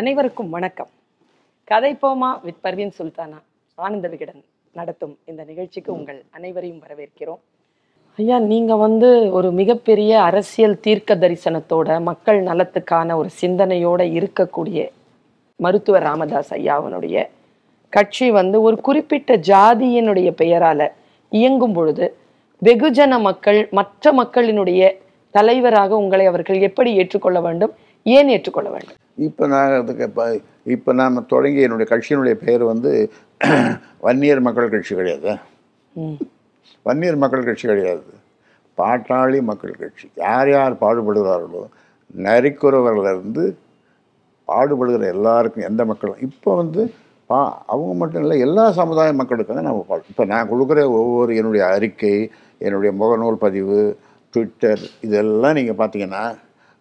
அனைவருக்கும் 0.00 0.50
வணக்கம். 0.50 0.88
கதை 1.64 1.96
போமா 2.02 2.28
வித் 2.42 2.60
பர்வீன் 2.62 2.92
சுல்தானா 2.98 3.38
ஆனந்த 3.74 4.08
விகடன் 4.08 4.44
நடத்தும் 4.72 5.18
இந்த 5.24 5.44
நிகழ்ச்சிக்கு 5.44 5.92
உங்கள் 5.92 6.24
அனைவரையும் 6.30 6.82
வரவேற்கிறோம். 6.84 7.40
ஐயா 8.18 8.38
நீங்க 8.38 8.76
வந்து 8.76 9.32
ஒரு 9.32 9.50
மிகப்பெரிய 9.50 10.22
அரசியல் 10.22 10.80
தீர்க்க 10.80 11.16
தரிசனத்தோட 11.16 12.02
மக்கள் 12.02 12.42
நலத்துக்கான 12.42 13.16
ஒரு 13.16 13.28
சிந்தனையோட 13.40 14.06
இருக்கக்கூடிய 14.18 14.88
மருத்துவர் 15.56 16.02
ராமதாஸ் 16.02 16.54
ஐயாவனுடைய 16.54 17.26
கட்சி 17.88 18.30
வந்து 18.30 18.60
ஒரு 18.60 18.80
குறிப்பிட்ட 18.80 19.36
ஜாதியினுடைய 19.36 20.30
பெயரால 20.42 20.88
இயங்கும் 21.30 21.72
பொழுது 21.72 22.16
வெகுஜன 22.64 23.20
மக்கள் 23.20 23.68
மற்ற 23.70 24.12
மக்களினுடைய 24.12 24.96
தலைவராக 25.30 25.96
உங்களை 25.96 26.26
அவர்கள் 26.26 26.60
எப்படி 26.60 26.94
ஏற்றுக்கொள்ள 26.94 27.40
வேண்டும் 27.40 27.74
ஏன் 28.02 28.28
ஏற்றுக்கொள்ள 28.28 28.70
வேண்டும்? 28.70 28.98
இப்போ 29.18 29.44
நான் 29.52 29.76
அதுக்கு 29.80 30.04
இப்போ 30.10 30.24
இப்போ 30.74 30.90
நாம் 31.00 31.26
தொடங்கிய 31.32 31.66
என்னுடைய 31.66 31.88
கட்சியினுடைய 31.92 32.36
பெயர் 32.44 32.64
வந்து 32.72 32.92
வன்னியர் 34.06 34.42
மக்கள் 34.46 34.72
கட்சி 34.72 34.92
கிடையாது. 34.98 35.30
வன்னியர் 36.86 37.18
மக்கள் 37.22 37.46
கட்சி 37.48 37.66
கிடையாது. 37.70 38.10
பாட்டாளி 38.78 39.38
மக்கள் 39.50 39.80
கட்சி. 39.82 40.06
யார் 40.24 40.50
யார் 40.54 40.74
பாடுபடுகிறார்களோ 40.82 41.62
நரிக்குறவர்லேருந்து 42.26 43.44
பாடுபடுகிற 44.48 45.04
எல்லாருக்கும் 45.16 45.68
எந்த 45.70 45.82
மக்களும் 45.90 46.22
இப்போ 46.28 46.50
வந்து 46.60 46.82
பா 47.30 47.40
அவங்க 47.72 47.92
மட்டும் 48.00 48.22
இல்லை 48.24 48.36
எல்லா 48.46 48.64
சமுதாய 48.78 49.10
மக்களுக்கும் 49.20 49.58
தான் 49.58 49.68
நம்ம 49.68 49.84
பாடு 49.90 50.10
இப்போ 50.12 50.24
நான் 50.32 50.50
கொடுக்குற 50.52 50.80
ஒவ்வொரு 50.98 51.32
என்னுடைய 51.40 51.64
அறிக்கை 51.76 52.16
என்னுடைய 52.60 52.92
முகநூல் 53.02 53.42
பதிவு 53.44 53.78
ட்விட்டர் 54.34 54.82
இதெல்லாம் 55.06 55.56
நீங்கள் 55.58 55.78
பார்த்தீங்கன்னா 55.80 56.24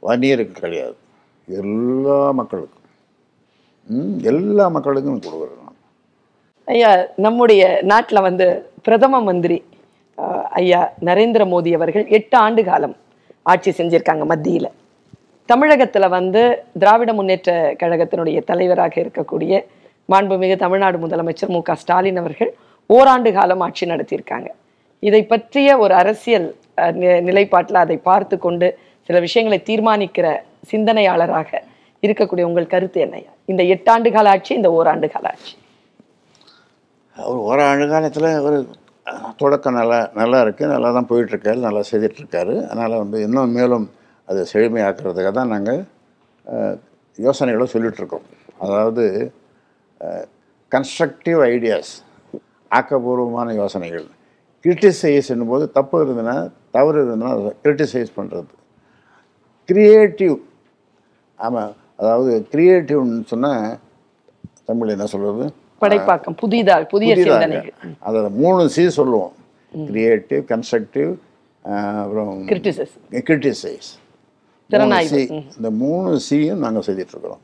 வன்னியருக்கு 0.04 0.55
கிடையாது. 0.59 0.98
எல்லா 1.49 2.31
மக்களுக்கும். 2.31 2.77
எல்லா 4.23 4.67
மக்களுக்கும் 4.67 5.20
கொடுக்குறேன் 5.20 5.63
நான் 5.63 5.76
ஐயா 6.66 7.05
நம்முடைய 7.15 7.79
நாட்டில் 7.82 8.21
வந்து 8.21 8.70
பிரதம 8.84 9.21
மந்திரி 9.21 9.63
ஐயா 10.49 10.93
நரேந்திர 11.01 11.46
மோடி 11.46 11.74
அவர்கள் 11.74 12.07
எட்டு 12.07 12.37
ஆண்டு 12.37 12.63
காலம் 12.63 12.96
ஆட்சி 13.41 13.71
செஞ்சுருக்காங்க 13.71 14.26
மத்தியில். 14.26 14.70
தமிழகத்தில் 15.46 16.09
வந்து 16.09 16.63
திராவிட 16.79 17.13
முன்னேற்ற 17.13 17.74
கழகத்தினுடைய 17.74 18.43
தலைவராக 18.43 19.02
இருக்கக்கூடிய 19.02 19.65
மாண்புமிகு 20.09 20.55
தமிழ்நாடு 20.55 21.07
முதலமைச்சர் 21.07 21.48
மு 21.48 21.62
க 21.62 21.76
ஸ்டாலின் 21.76 22.18
அவர்கள் 22.18 22.55
ஓராண்டு 22.87 23.34
காலம் 23.34 23.59
ஆட்சி 23.59 23.85
நடத்தியிருக்காங்க. 23.85 24.48
இதை 24.99 25.26
பற்றிய 25.26 25.77
ஒரு 25.77 25.93
அரசியல் 25.93 26.55
நி- 26.77 27.21
நிலைப்பாட்டில் 27.21 27.76
அதை 27.76 27.98
பார்த்து 27.98 28.40
கொண்டு 28.40 28.77
சில 29.02 29.20
விஷயங்களை 29.20 29.63
தீர்மானிக்கிற 29.65 30.40
சிந்தனையாளராக 30.63 31.62
இருக்கக்கூடிய 32.04 32.43
உங்கள் 32.43 32.68
கருத்து 32.68 32.99
என்னையா 33.02 33.32
இந்த 33.46 33.63
எட்டாண்டு 33.63 34.12
கால 34.12 34.29
ஆட்சி 34.29 34.54
இந்த 34.54 34.70
ஓராண்டு 34.71 35.07
கால 35.10 35.27
ஆட்சி. 35.27 35.55
அவர் 37.18 37.38
ஒரு 37.38 37.62
ஆண்டு 37.62 37.88
காலத்தில் 37.88 38.29
ஒரு 38.41 38.65
தொடக்கம் 39.37 39.74
நல்லா 39.74 40.10
நல்லா 40.13 40.41
இருக்குது 40.41 40.71
நல்லா 40.71 40.91
தான் 40.91 41.10
போயிட்டுருக்காரு 41.10 41.60
நல்லா 41.60 41.82
செய்துட்ருக்காரு 41.91 42.65
அதனால் 42.68 42.96
வந்து 42.98 43.21
இன்னும் 43.21 43.52
மேலும் 43.52 43.91
அதை 44.27 44.46
செழுமையாக்குறதுக்காக 44.54 45.32
தான் 45.32 45.48
நாங்கள் 45.48 45.82
யோசனைகளை 47.20 47.68
சொல்லிகிட்ருக்கோம் 47.74 48.27
அதாவது 48.60 49.32
கன்ஸ்ட்ரக்டிவ் 50.71 51.40
ஐடியாஸ் 51.54 51.91
ஆக்கப்பூர்வமான 52.71 53.54
யோசனைகள். 53.54 54.07
கிரிட்டிசைஸ் 54.65 55.32
போது 55.46 55.71
தப்பு 55.71 56.04
இருந்ததுன்னா 56.04 56.52
தவறு 56.71 56.98
இருந்ததுன்னா 56.99 57.30
அதை 57.35 57.52
கிரிட்டிசைஸ் 57.63 58.12
பண்ணுறது 58.18 58.54
க்ரியேட்டிவ் 59.70 60.35
ஆமாம் 61.45 61.73
அதாவது 62.01 62.32
கிரியேட்டிவ்னு 62.51 63.23
சொன்னால் 63.32 63.65
தமிழ் 64.69 64.94
என்ன 64.95 65.06
சொல்கிறது 65.13 65.46
படைப்பாக்கம் 65.81 66.38
புதிதா 66.41 66.75
புதிய 66.94 67.12
அதை 68.07 68.22
மூணு 68.44 68.62
சி 68.75 68.84
சொல்லுவோம். 69.00 69.34
கிரியேட்டிவ் 69.90 70.41
கன்ஸ்ட்ரக்டிவ் 70.51 71.12
அப்புறம் 72.03 72.34
கிரிட்டிசைஸ் 73.30 73.90
திறனாய்வு. 74.69 75.22
இந்த 75.58 75.69
மூணு 75.84 76.09
சியும் 76.28 76.64
நாங்கள் 76.64 76.86
செய்துட்ருக்குறோம் 76.88 77.44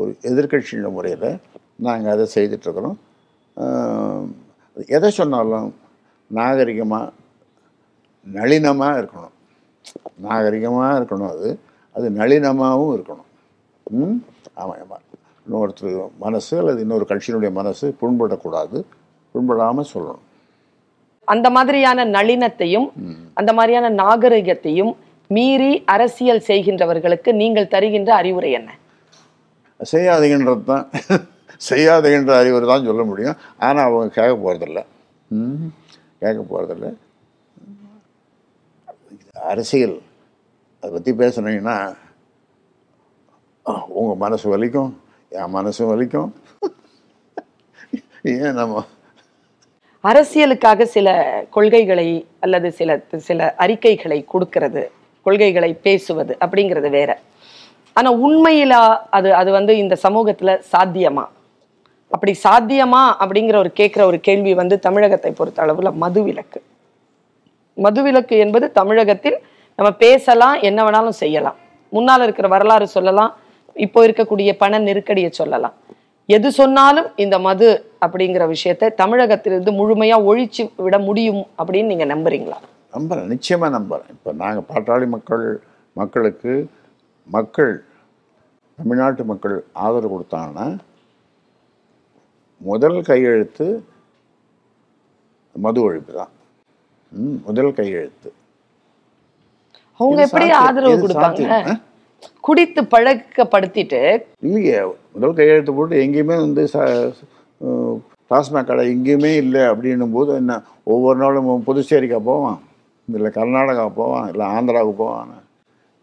ஒரு 0.00 0.10
எதிர்கட்சியின் 0.30 0.96
முறையில் 0.96 1.28
நாங்கள் 1.86 2.12
அதை 2.14 2.26
செய்துட்ருக்குறோம் 2.34 2.98
எதை 4.96 5.10
சொன்னாலும் 5.18 5.68
நாகரிகமாக 6.38 7.06
நளினமாக 8.36 9.00
இருக்கணும். 9.00 9.34
நாகரிகமாக 10.26 10.98
இருக்கணும் 10.98 11.30
அது. 11.34 11.48
அது 11.96 12.06
நளினமாகவும் 12.20 12.94
இருக்கணும். 12.96 13.25
ஆமாம் 13.90 14.20
ஆமாம் 14.62 15.04
இன்னொருத்தர் 15.46 15.98
மனசு 16.24 16.54
அல்லது 16.60 16.80
இன்னொரு 16.84 17.04
கட்சியினுடைய 17.10 17.50
மனசு 17.58 17.86
புண்படக்கூடாது. 18.00 18.78
புண்படாமல் 19.34 19.90
சொல்லணும். 19.92 20.24
அந்த 21.32 21.46
மாதிரியான 21.56 22.00
நளினத்தையும் 22.16 22.88
அந்த 23.38 23.50
மாதிரியான 23.58 23.86
நாகரிகத்தையும் 24.02 24.92
மீறி 25.30 25.70
அரசியல் 25.94 26.42
செய்கின்றவர்களுக்கு 26.48 27.30
நீங்கள் 27.42 27.72
தருகின்ற 27.74 28.10
அறிவுரை 28.20 28.50
என்ன? 28.58 28.70
செய்யாதீங்கன்றது 29.80 30.64
தான். 30.72 30.84
செய்யாதீங்கன்ற 31.70 32.34
அறிவுரை 32.42 32.66
தான் 32.72 32.88
சொல்ல 32.90 33.04
முடியும். 33.10 33.38
ஆனால் 33.66 33.86
அவங்க 33.88 34.14
கேட்க 34.18 34.34
போகிறதில்ல 34.44 34.82
ம் 35.38 35.68
கேட்க 36.22 36.40
போகிறதில்ல 36.50 36.88
அரசியல் 39.52 39.96
அதை 40.82 40.90
பற்றி 40.92 41.12
பேசுனீங்கன்னா 41.22 41.76
உங்கள் 43.66 44.16
மனசு 44.16 44.46
வலிக்கும் 44.52 44.90
என் 45.28 45.50
மனசு 45.50 45.82
வலிக்கும் 45.86 46.30
ஏன் 48.22 48.52
நம்ம 48.52 48.84
அரசியலுக்காக 50.04 50.82
சில 50.82 51.08
கொள்கைகளை 51.50 52.26
அல்லது 52.40 52.72
சில 52.72 52.98
சில 53.16 53.54
அறிக்கைகளை 53.56 54.24
கொடுக்கிறது 54.24 54.90
கொள்கைகளை 55.22 55.74
பேசுவது 55.74 56.36
அப்படிங்கிறது 56.40 56.90
வேற. 56.90 57.20
ஆனா 57.92 58.12
உண்மையிலா 58.12 58.98
அது 59.10 59.34
அது 59.34 59.50
வந்து 59.50 59.76
இந்த 59.76 59.96
சமூகத்துல 60.02 60.60
சாத்தியமா? 60.72 61.24
அப்படி 62.10 62.32
சாத்தியமா 62.44 63.02
அப்படிங்கிற 63.22 63.56
ஒரு 63.56 63.72
கேட்குற 63.76 64.02
ஒரு 64.02 64.20
கேள்வி 64.20 64.54
வந்து 64.54 64.78
தமிழகத்தை 64.78 65.30
பொறுத்த 65.30 65.62
அளவுல 65.62 65.92
மதுவிலக்கு. 66.02 66.60
மதுவிலக்கு 67.76 68.36
என்பது 68.38 68.72
தமிழகத்தில் 68.72 69.38
நம்ம 69.76 69.92
பேசலாம் 69.92 70.60
என்ன 70.60 70.84
வேணாலும் 70.84 71.20
செய்யலாம். 71.22 71.56
முன்னால் 71.92 72.22
இருக்கிற 72.22 72.48
வரலாறு 72.48 72.86
சொல்லலாம் 72.88 73.34
இப்போ 73.76 74.06
இருக்கக்கூடிய 74.06 74.56
பண 74.56 74.78
நெருக்கடியை 74.78 75.30
சொல்லலாம். 75.30 75.74
எது 76.28 76.52
சொன்னாலும் 76.52 77.08
இந்த 77.16 77.38
மது 77.38 77.68
அப்படிங்கிற 78.00 78.48
விஷயத்தை 78.48 78.86
தமிழகத்திலிருந்து 78.90 79.72
முழுமையா 79.72 80.16
ஒழிச்சு 80.30 80.70
விட 80.76 80.98
முடியும் 80.98 81.46
அப்படின்னு 81.58 81.84
நீங்க 81.84 82.06
நம்புறீங்களா? 82.14 82.58
நம்புகிறேன் 82.90 83.26
நிச்சயமாக 83.26 83.78
நம்புகிறேன் 83.78 84.08
இப்போ 84.10 84.32
நாங்கள் 84.32 84.66
பாட்டாளி 84.70 85.06
மக்கள் 85.06 85.44
மக்களுக்கு 85.96 86.52
மக்கள் 87.26 87.72
தமிழ்நாட்டு 88.78 89.24
மக்கள் 89.24 89.64
ஆதரவு 89.72 90.14
கொடுத்தாங்கன்னா 90.14 90.66
முதல் 92.60 93.02
கையெழுத்து 93.02 93.66
மது 95.54 95.80
ஒழிப்பு 95.90 96.12
தான். 96.12 96.32
முதல் 97.46 97.74
கையெழுத்து. 97.74 98.28
அவங்க 100.00 100.20
எப்படி. 100.22 100.50
ஆதரவு. 100.50 101.14
ஆ? 101.70 101.76
குடித்து 102.46 102.80
பழக்கப்படுத்திட்டு 102.94 104.00
இல்லையே 104.46 104.78
முதல் 105.14 105.38
கையெழுத்து 105.38 105.72
போட்டு 105.78 106.02
எங்கேயுமே 106.04 106.36
வந்து 106.44 106.62
டாஸ்மாக் 108.30 108.68
கடை 108.68 108.84
எங்கேயுமே 108.92 109.32
இல்லை 109.42 109.62
அப்படின்னும் 109.70 110.14
போது 110.16 110.30
என்ன 110.40 110.54
ஒவ்வொரு 110.92 111.18
நாளும் 111.22 111.66
புதுச்சேரிக்கா 111.66 112.18
போவான்? 112.28 112.60
இல்லை 113.08 113.30
கர்நாடகா 113.36 113.84
போவான்? 113.98 114.26
இல்லை 114.32 114.44
ஆந்திராவுக்கு 114.54 114.94
போவான்? 115.02 115.34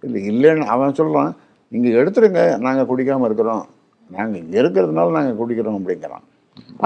இல்லை 0.04 0.20
இல்லைன்னு 0.32 0.72
அவன் 0.76 0.98
சொல்கிறான் 1.00 1.34
நீங்கள் 1.72 1.98
எடுத்துருங்க 2.02 2.44
நாங்கள் 2.66 2.88
குடிக்காமல் 2.92 3.28
இருக்கிறோம். 3.30 3.66
நாங்கள் 4.16 4.40
இங்கே 4.44 4.58
இருக்கிறதுனால 4.62 5.16
நாங்கள் 5.18 5.40
குடிக்கிறோம் 5.42 5.78
அப்படிங்கிறான். 5.80 6.26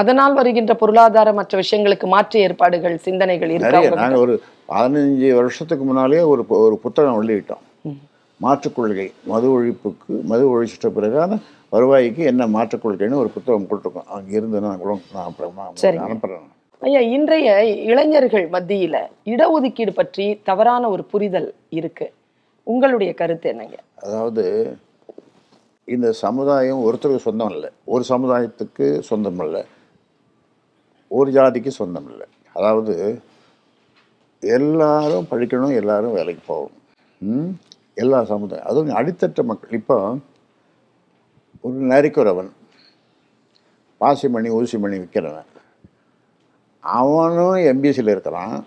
அதனால் 0.01 0.37
வருகின்ற 0.39 0.73
பொருளாதார 0.81 1.29
மற்ற 1.39 1.53
விஷயங்களுக்கு 1.61 2.07
மாற்று 2.15 2.37
ஏற்பாடுகள் 2.47 2.97
சிந்தனைகள் 3.07 3.53
நிறைய? 3.65 3.89
நாங்கள் 4.01 4.23
ஒரு 4.25 4.35
பதினஞ்சு 4.71 5.29
வருஷத்துக்கு 5.39 5.85
முன்னாலே 5.89 6.21
ஒரு 6.33 6.43
ஒரு 6.65 6.77
புத்தகம் 6.85 7.19
வெளியிட்டோம். 7.21 7.63
மாற்றுக் 8.39 8.75
கொள்கை 8.75 9.11
மது 9.25 9.47
ஒழிப்புக்கு 9.55 10.15
மது 10.23 10.43
ஒழிச்சிட்ட 10.51 10.89
பிறகான 10.97 11.39
வருவாய்க்கு 11.71 12.21
என்ன 12.25 12.47
மாற்றுக் 12.47 12.83
கொள்கைன்னு 12.83 13.21
ஒரு 13.21 13.29
புத்தகம் 13.29 13.67
கொடுத்துருக்கோம். 13.69 14.09
அங்கே 14.17 14.35
இருந்து 14.35 14.59
நான் 14.59 14.77
கூட 14.77 14.99
நான் 15.13 15.25
அப்புறமா. 15.25 15.63
அனுப்புகிறேன் 16.07 16.53
ஐயா 16.81 16.99
இன்றைய 16.99 17.63
இளைஞர்கள் 17.91 18.49
மத்தியில 18.49 18.97
இடஒதுக்கீடு 19.25 19.89
பற்றி 19.89 20.25
தவறான 20.43 20.89
ஒரு 20.89 21.03
புரிதல் 21.03 21.55
இருக்கு. 21.69 22.07
உங்களுடைய 22.63 23.13
கருத்து 23.13 23.49
என்னங்க? 23.49 23.77
அதாவது 23.95 24.43
இந்த 25.85 26.11
சமுதாயம் 26.11 26.83
ஒருத்தருக்கு 26.85 27.27
சொந்தம் 27.27 27.49
இல்லை. 27.49 27.69
ஒரு 27.85 28.03
சமுதாயத்துக்கு 28.09 28.99
சொந்தம் 28.99 29.39
இல்லை. 29.39 29.63
ஒரு 31.11 31.31
ஜாதிக்கு 31.31 31.67
சொந்தம் 31.67 32.09
இல்லை. 32.09 32.27
அதாவது 32.53 33.21
எல்லாரும் 34.43 35.27
படிக்கணும் 35.31 35.75
எல்லாரும் 35.75 36.11
வேலைக்கு 36.11 36.41
போகணும். 36.47 36.81
ம்? 37.21 37.51
எல்லா 38.03 38.19
சமுதாயம் 38.31 38.67
அதுவும் 38.69 38.97
அடித்தட்ட 38.99 39.43
மக்கள். 39.49 39.77
இப்போ 39.79 39.97
ஒரு 41.65 41.77
நரிக்குறவன் 41.91 42.51
பாசிமணி 44.01 44.49
ஊசிமணி 44.57 44.97
விற்கிறவன் 45.03 45.51
அவனும் 46.83 47.57
எம்பிசியில் 47.71 48.13
இருக்கிறான்? 48.15 48.57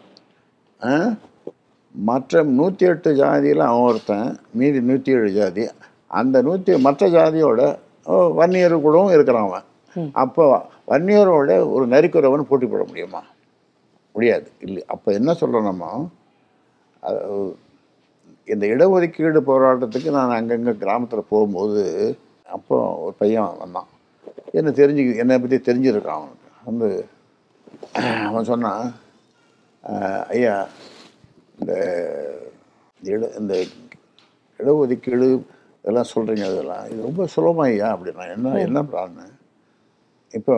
மற்ற 1.94 2.42
நூற்றி 2.58 2.84
எட்டு 2.92 3.10
ஜாதியில் 3.20 3.62
அவன் 3.68 3.86
ஒருத்தன் 3.90 4.28
மீதி 4.58 4.80
நூற்றி 4.88 5.10
ஏழு 5.18 5.30
ஜாதி. 5.38 5.64
அந்த 6.20 6.36
நூற்றி 6.48 6.72
மற்ற 6.86 7.08
ஜாதியோட 7.16 7.60
வன்னியர் 8.38 8.74
கூடவும் 8.84 9.14
இருக்கிறான் 9.16 9.48
அவன். 9.48 9.66
அப்போ 10.22 10.44
வன்னியரோட 10.90 11.50
ஒரு 11.74 11.84
நரிக்குறவன் 11.94 12.48
போட்டி 12.50 12.66
போட 12.66 12.82
முடியுமா? 12.90 13.22
முடியாது. 14.14 14.48
இல்லை 14.66 14.82
அப்போ 14.92 15.08
என்ன 15.18 15.30
சொல்லணுமோ 15.40 15.90
இந்த 18.50 18.64
இடஒதுக்கீடு 18.72 19.40
போராட்டத்துக்கு 19.48 20.10
நான் 20.10 20.36
அங்கங்கே 20.36 20.74
கிராமத்தில் 20.82 21.30
போகும்போது 21.30 21.82
அப்போ 22.46 22.76
ஒரு 23.04 23.14
பையன் 23.18 23.58
வந்தான். 23.62 23.88
என்ன 24.58 24.70
தெரிஞ்சு 24.78 25.02
என்னை 25.22 25.36
பற்றி 25.38 25.58
தெரிஞ்சிருக்கான் 25.66 26.20
அவனுக்கு. 26.20 26.38
வந்து 26.68 26.88
அவன் 28.28 28.48
சொன்னான் 28.50 28.84
"ஆஹ், 29.84 30.24
ஐயா 30.34 30.56
இந்த 31.58 31.72
இட 33.02 33.22
இந்த 33.40 33.54
இடஒதுக்கீடு 34.60 35.28
இதெல்லாம் 35.84 36.10
சொல்கிறீங்க 36.12 36.46
இதெல்லாம். 36.52 36.84
இது 36.88 37.06
ரொம்ப 37.08 37.26
சுலபம் 37.34 37.66
ஐயா 37.66 37.88
அப்படின்னா 37.94 38.26
என்ன 38.34 38.56
என்ன 38.66 38.80
பிளான்னு 38.90 39.26
இப்போ 40.34 40.56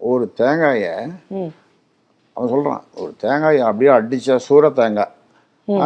ஒரு 0.00 0.24
தேங்காயை 0.40 0.92
அவன் 2.36 2.52
சொல்கிறான் 2.52 2.84
ஒரு 3.00 3.12
தேங்காயை 3.22 3.62
அப்படியே 3.68 3.92
அடித்தா 3.94 4.36
சூற 4.46 4.66
தேங்காய். 4.74 5.14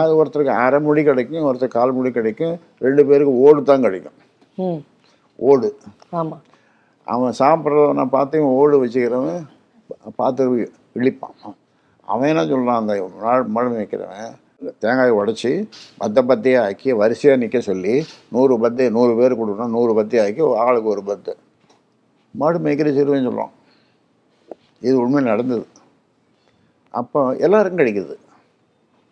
அது 0.00 0.11
ஒருத்தருக்கு 0.19 0.61
அரை 0.64 0.79
முடி 0.81 1.02
கிடைக்கும் 1.02 1.46
ஒருத்தருக்கு 1.49 1.79
கால் 1.79 1.96
முடி 1.96 2.11
கிடைக்கும் 2.11 2.55
ரெண்டு 2.79 3.02
பேருக்கு 3.06 3.32
ஓடு 3.46 3.62
தான் 3.62 3.84
கிடைக்கும். 3.87 4.17
ஓடு. 5.38 5.69
ஆமா. 6.20 6.37
அவன் 7.06 7.38
சாப்பிட்றவனை 7.38 8.05
பார்த்து 8.17 8.38
இவன் 8.40 8.56
ஓடு 8.61 8.84
வச்சுக்கிறவன் 8.84 9.43
பார்த்து 10.17 10.70
இழிப்பான். 10.99 11.37
அவன் 12.12 12.31
என்ன 12.32 12.46
சொல்கிறான் 12.46 12.81
அந்த 12.81 12.94
நாள் 13.25 13.44
மழை 13.56 13.70
வைக்கிறவன் 13.79 14.38
தேங்காயை 14.82 15.12
உடச்சி 15.20 15.50
பத்த 16.00 16.19
பத்தியாக 16.31 16.67
ஆக்கி 16.67 16.90
வரிசையாக 16.93 17.40
நிற்க 17.40 17.61
சொல்லி 17.61 17.94
நூறு 18.34 18.55
பத்து 18.64 18.90
நூறு 18.96 19.12
பேர் 19.20 19.40
கொடுக்கணும் 19.40 19.75
நூறு 19.76 19.93
பத்தி 19.94 20.19
ஆக்கி 20.25 20.43
ஆளுக்கு 20.64 20.88
ஒரு 20.94 21.02
பத்து. 21.02 21.32
மாடு 22.40 22.58
மேய்க்கிற 22.58 22.93
சிறுவன் 22.99 23.26
சொல்லுவான் 23.29 23.55
இது 24.81 24.94
உண்மை 25.00 25.23
நடந்தது. 25.25 25.67
அப்போ 26.90 27.20
எல்லாருக்கும் 27.46 27.81
கிடைக்குது. 27.81 28.14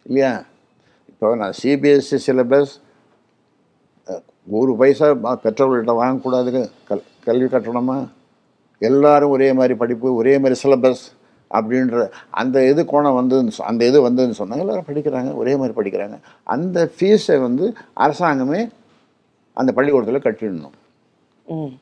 இல்லையா? 0.06 0.30
இப்போ 1.20 1.36
நான் 1.36 1.52
சிபிஎஸ்சி 1.62 2.18
சிலபஸ் 2.26 2.70
ஒரு 4.50 4.76
பைசா 4.76 5.10
பெற்றோர்கள்ட்ட 5.10 5.92
வாங்கக்கூடாது 6.02 6.68
கல் 6.84 7.02
கல்வி 7.24 7.44
கட்டணமா? 7.44 8.08
எல்லாரும் 8.78 9.30
ஒரே 9.30 9.52
மாதிரி 9.52 9.74
படிப்பு 9.74 10.14
ஒரே 10.14 10.38
மாதிரி 10.38 10.60
சிலபஸ் 10.62 11.02
அப்படின்ற 11.54 12.08
அந்த 12.30 12.66
இது 12.66 12.82
கோணம் 12.84 13.16
வந்ததுன்னு 13.16 13.50
சொ- 13.58 13.62
அந்த 13.62 13.86
இது 13.86 14.10
வந்ததுன்னு 14.10 14.32
சொன்னாங்க 14.38 14.58
எல்லாரும் 14.58 14.84
படிக்கிறாங்க 14.88 15.34
ஒரே 15.34 15.56
மாதிரி 15.56 15.74
படிக்கிறாங்க. 15.80 16.18
அந்த 16.44 16.90
ஃபீஸை 16.98 17.40
வந்து 17.40 17.74
அரசாங்கமே 17.96 18.70
அந்த 19.52 19.72
பள்ளிக்கூடத்தில் 19.72 20.26
கட்டிடணும். 20.26 20.76
ம். 21.46 21.78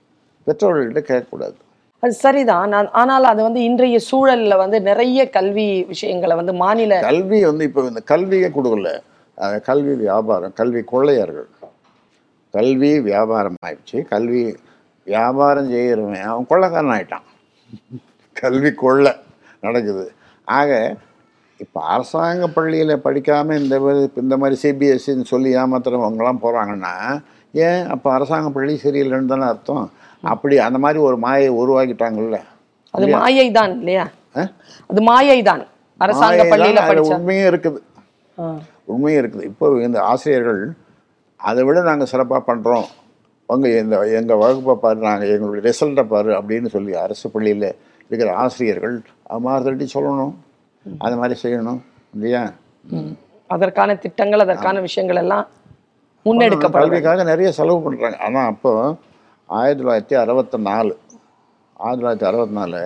பெற்றோர்கள்ட்ட 0.46 1.02
கேட்கக்கூடாது. 1.10 1.54
அது 2.00 2.12
சரிதான். 2.12 2.68
நான் 2.68 2.90
ஆனால் 2.90 3.24
அது 3.24 3.42
வந்து 3.42 3.62
இன்றைய 3.62 3.98
சூழல்ல 4.12 4.56
வந்து 4.56 4.80
நிறைய 4.80 5.30
கல்வி 5.30 5.84
விஷயங்களை 5.84 6.36
வந்து 6.36 6.52
மாநில 6.52 7.00
கல்வி 7.00 7.44
வந்து 7.44 7.64
இப்போ 7.64 7.80
இந்த 7.82 8.00
கல்வியை 8.00 8.50
கொடுக்கல. 8.50 9.00
கல்வி 9.68 9.94
வியாபாரம் 10.04 10.54
கல்வி 10.60 10.80
கொள்ளையர்கள். 10.92 11.48
கல்வி 12.54 12.90
வியாபாரம் 13.08 13.58
ஆயிடுச்சு 13.66 13.98
கல்வி 14.12 14.42
வியாபாரம் 15.10 15.68
செய்கிறவன் 15.72 16.28
அவன் 16.30 16.48
கொள்ளைக்காரன் 16.52 16.94
ஆயிட்டான். 16.94 17.26
கல்வி 18.40 18.70
கொள்ளை 18.82 19.12
நடக்குது. 19.66 20.04
ஆக 20.58 20.70
இப்போ 21.62 21.78
அரசாங்க 21.94 22.46
பள்ளியில் 22.56 23.02
படிக்காமல் 23.04 23.60
இந்த 23.62 23.76
மாதிரி 23.84 24.02
இந்த 24.22 24.34
மாதிரி 24.40 24.56
சிபிஎஸ்சின்னு 24.62 25.30
சொல்லி 25.32 25.50
ஏமாத்துறவங்கலாம் 25.60 26.42
போகிறாங்கன்னா 26.44 26.92
ஏன் 27.54 27.82
அப்போ 27.94 28.08
அரசாங்க 28.16 28.48
பள்ளி 28.56 28.74
சரியில்லைன்னு 28.84 29.32
தானே 29.32 29.46
அர்த்தம்? 29.52 29.86
அப்படி 30.32 30.56
அந்த 30.66 30.78
மாதிரி 30.84 30.98
ஒரு 31.08 31.16
மாயை 31.24 31.50
உருவாக்கிட்டாங்கல்ல. 31.60 32.38
அது 32.94 33.06
மாயை 33.16 33.46
தான் 33.58 33.74
இல்லையா? 33.80 34.04
அது 34.90 35.00
மாயை 35.10 35.38
தான் 35.50 35.62
அரசாங்க 36.06 36.44
பள்ளியில 36.52 36.82
உண்மையும் 37.16 37.48
இருக்குது. 37.52 37.80
உண்மையும் 38.92 39.20
இருக்குது. 39.22 39.44
இப்போ 39.50 39.66
இந்த 39.86 39.98
ஆசிரியர்கள் 40.10 40.62
அதை 41.40 41.62
விட 41.66 41.78
நாங்கள் 41.90 42.10
சிறப்பாக 42.12 42.42
பண்ணுறோம் 42.50 42.86
உங்கள் 43.52 43.76
இந்த 43.82 43.96
எங்கள் 44.18 44.40
வகுப்பை 44.42 44.74
பாரு 44.84 44.98
நாங்கள் 45.08 45.30
எங்களுடைய 45.34 45.62
ரிசல்ட்டை 45.68 46.04
பாரு 46.12 46.30
அப்படின்னு 46.38 46.68
சொல்லி 46.74 46.92
அரசு 47.04 47.26
பள்ளியில் 47.34 47.68
இருக்கிற 48.08 48.28
ஆசிரியர்கள் 48.42 48.96
மாறுதட்டி 49.46 49.86
சொல்லணும். 49.94 50.34
அது 51.04 51.14
மாதிரி 51.20 51.36
செய்யணும். 51.44 51.80
இல்லையா? 52.14 52.42
அதற்கான 53.54 53.96
திட்டங்கள் 54.04 54.44
அதற்கான 54.46 54.80
விஷயங்கள் 54.88 55.20
எல்லாம் 55.22 55.46
வேண்டும். 56.40 56.74
கல்விக்காக 56.78 57.24
நிறைய 57.32 57.50
செலவு 57.58 57.78
பண்ணுறாங்க 57.84 58.18
ஆனால் 58.26 58.48
அப்போ 58.52 58.72
ஆயிரத்தி 59.58 59.82
தொள்ளாயிரத்தி 59.82 60.16
அறுபத்தி 60.22 60.58
நாலு 60.70 60.92
ஆயிரத்தி 61.84 62.00
தொள்ளாயிரத்தி 62.02 62.28
அறுபத்தி 62.30 62.56
நாலு 62.60 62.80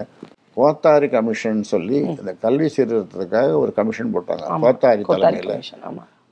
கோத்தாரி 0.56 1.08
கமிஷன் 1.08 1.62
சொல்லி 1.62 1.96
இந்த 1.96 2.34
கல்வி 2.40 2.70
சீர்திருத்தத்துக்காக 2.76 3.52
ஒரு 3.52 3.72
கமிஷன் 3.72 4.14
போட்டாங்க. 4.14 4.60
கோத்தாரி 4.60 5.02
தலைமையில். 5.02 5.64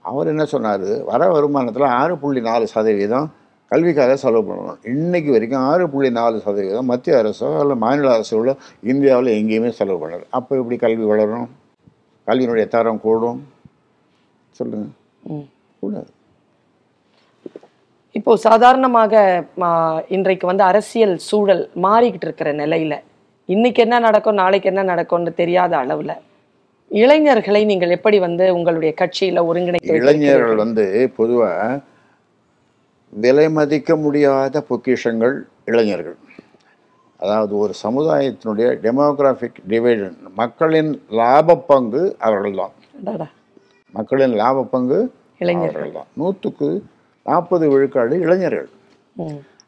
அவர் 0.01 0.27
என்ன 0.27 0.45
சொன்னார்? 0.45 1.03
வர 1.05 1.41
வருமானத்தில் 1.41 1.87
ஆறு 1.87 2.19
புள்ளி 2.19 2.41
நாலு 2.41 2.67
சதவீதம் 2.67 3.33
கல்விக்காக 3.69 4.17
செலவு 4.17 4.55
பண்ணணும். 4.55 4.79
இன்னைக்கு 4.85 5.31
வரைக்கும் 5.31 5.61
ஆறு 5.61 5.91
புள்ளி 5.91 6.11
நாலு 6.11 6.39
சதவீதம் 6.39 6.87
மத்திய 6.87 7.17
அரசோ 7.17 7.61
இல்லை 7.61 7.77
மாநில 7.77 8.19
அரசோ 8.19 8.57
இந்தியாவில் 8.81 9.43
எங்கேயுமே 9.43 9.69
செலவு 9.69 10.09
பண்ணல. 10.09 10.21
அப்போ 10.31 10.57
எப்படி 10.57 10.77
கல்வி 10.77 11.05
வளரும்? 11.05 11.49
கல்வியினுடைய 12.27 12.69
தரம் 12.69 13.01
கூடும். 13.01 13.49
சொல்லுங்க. 14.51 14.87
ம். 15.23 15.49
கூடாது. 15.81 16.11
இப்போ 18.13 18.37
சாதாரணமாக 18.37 19.45
இன்றைக்கு 20.09 20.47
வந்து 20.47 20.63
அரசியல் 20.63 21.17
சூழல் 21.17 21.71
மாறிக்கிட்டு 21.83 22.25
இருக்கிற 22.25 22.53
நிலையில 22.53 23.03
இன்னைக்கு 23.53 23.81
என்ன 23.83 23.97
நடக்கும் 23.99 24.41
நாளைக்கு 24.41 24.69
என்ன 24.69 24.83
நடக்கும்னு 24.83 25.31
தெரியாத 25.35 25.73
அளவுல 25.77 26.13
இளைஞர்களை 26.91 27.61
நீங்கள் 27.65 27.95
எப்படி 27.97 28.19
வந்து 28.19 28.45
உங்களுடைய 28.57 28.93
கட்சியில 29.01 29.43
ஒருங்கிணைக்க 29.49 29.99
இளைஞர்கள் 30.01 30.61
வந்து 30.63 30.85
பொதுவாக 31.17 31.81
விலை 33.13 33.47
மதிக்க 33.49 33.97
முடியாத 33.97 34.63
பொக்கிஷங்கள் 34.69 35.37
இளைஞர்கள் 35.65 36.19
அதாவது 37.21 37.53
ஒரு 37.57 37.73
சமுதாயத்தினுடைய 37.85 38.67
டெமோகிராஃபிக் 38.85 39.59
டிவைடன் 39.71 40.17
மக்களின் 40.35 40.93
லாப 41.19 41.57
பங்கு 41.71 42.03
அவர்கள்தான். 42.19 42.75
மக்களின் 43.95 44.35
லாப 44.41 44.65
பங்கு 44.75 44.99
இளைஞர்கள். 45.43 45.71
அவர்கள்தான் 45.71 46.11
நூற்றுக்கு 46.15 46.69
நாற்பது 47.27 47.65
விழுக்காடு 47.73 48.15
இளைஞர்கள். 48.27 48.71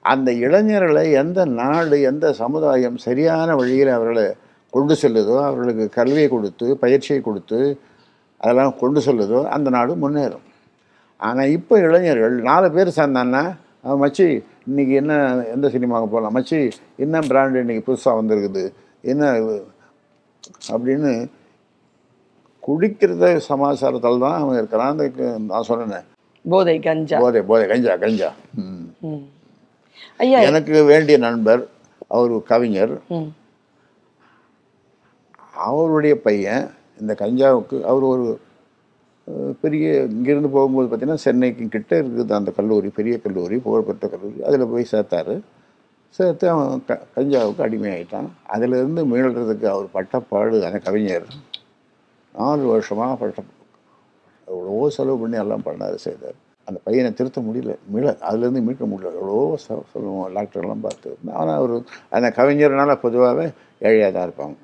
அந்த 0.05 0.33
இளைஞர்களை 0.33 1.13
எந்த 1.13 1.45
நாடு 1.45 2.01
எந்த 2.01 2.33
சமுதாயம் 2.33 2.97
சரியான 2.97 3.55
வழியில் 3.57 3.89
அவர்களை 3.89 4.25
கொண்டு 4.71 4.95
செல்லுதோ 5.03 5.45
அவர்களுக்கு 5.45 5.89
கல்வியை 5.89 6.29
கொடுத்து 6.29 6.79
பயிற்சியை 6.79 7.23
கொடுத்து 7.23 7.81
அதெல்லாம் 8.37 8.79
கொண்டு 8.79 9.01
செல்லுதோ 9.01 9.45
அந்த 9.45 9.71
நாடு 9.71 9.95
முன்னேறும். 9.95 10.47
ஆனால் 11.17 11.49
இப்போ 11.49 11.79
இளைஞர்கள் 11.79 12.35
நாலு 12.41 12.73
பேர் 12.73 12.97
சேர்ந்தான்னா 12.97 13.43
"அஹ் 13.85 13.99
மச்சி 14.03 14.27
இன்னைக்கு 14.67 14.95
என்ன 14.95 15.13
எந்த 15.45 15.69
சினிமாவுக்கு 15.69 16.15
போகலாம் 16.15 16.37
மச்சி 16.37 16.73
என்ன 16.97 17.19
பிராண்டு 17.21 17.61
இன்னைக்கு 17.61 17.85
புதுசாக 17.89 18.19
வந்திருக்குது? 18.21 18.65
என்ன 19.03 19.37
இது?" 19.37 19.57
அப்படின்னு 20.73 21.13
குடிக்கிறத 22.63 23.41
சமாச்சாரத்தில் 23.49 24.19
தான் 24.19 24.41
அவன் 24.41 24.57
இருக்கிறான். 24.57 24.91
அந்த 24.91 25.05
நான் 25.39 25.63
சொன்னேன். 25.63 26.05
போதை 26.45 26.79
கஞ்சா. 26.79 27.19
போதை 27.19 27.43
போதை 27.43 27.67
கஞ்சா 27.69 27.97
கஞ்சா. 27.97 28.31
ம். 28.55 29.25
எனக்கு 30.49 30.85
வேண்டிய 30.93 31.19
நண்பர் 31.27 31.63
அவர் 32.17 32.35
கவிஞர். 32.53 32.95
அவருடைய 35.67 36.15
பையன் 36.27 36.65
இந்த 37.01 37.13
கஞ்சாவுக்கு 37.23 37.77
அவர் 37.91 38.05
ஒரு 38.13 38.27
பெரிய 39.63 39.87
இங்கேருந்து 40.15 40.51
போகும்போது 40.55 40.87
பார்த்தீங்கன்னா 40.91 41.25
சென்னைக்கு 41.25 41.65
கிட்ட 41.75 41.93
இருக்குது 42.03 42.39
அந்த 42.39 42.51
கல்லூரி 42.59 42.89
பெரிய 42.99 43.15
கல்லூரி 43.25 43.57
புகழ்பெற்ற 43.67 44.09
கல்லூரி. 44.15 44.39
அதில் 44.49 44.71
போய் 44.73 44.93
சேர்த்தாரு. 44.93 45.35
சேர்த்து 46.17 46.47
அவன் 46.55 46.85
க 46.89 46.99
கஞ்சாவுக்கு 47.17 47.65
அடிமையாயிட்டான். 47.67 48.29
அதிலிருந்து 48.55 49.03
மீள்றதுக்கு 49.13 49.67
அவர் 49.75 49.87
பட்டப்பாடு 49.97 50.57
அந்த 50.69 50.81
கவிஞர். 50.89 51.27
நாலு 52.39 52.65
வருஷமாக 52.73 53.15
பட்ட 53.21 53.43
எவ்வளவோ 54.53 54.89
செலவு 54.97 55.21
பண்ணி 55.23 55.37
எல்லாம் 55.45 55.67
பண்ணார் 55.69 56.05
செய்தார். 56.07 56.39
அந்த 56.69 56.81
பையனை 56.85 57.13
திருத்த 57.13 57.41
முடியல 57.41 57.73
மீள 57.87 58.17
அதுலேருந்து 58.29 58.63
மீட்க 58.67 58.85
முடியல. 58.85 59.13
எவ்வளவோ 59.21 59.57
செ- 59.65 59.85
சொல்லுவோம் 59.93 60.35
டாக்டர்லாம் 60.37 60.85
பார்த்து. 60.87 61.11
ஆனால் 61.33 61.57
அவர் 61.57 61.73
அந்த 62.09 62.29
கவிஞர்னால 62.37 62.95
பொதுவாகவே 62.95 63.47
ஏழையாக 63.81 64.13
தான் 64.13 64.27
இருப்பாங்க. 64.29 64.55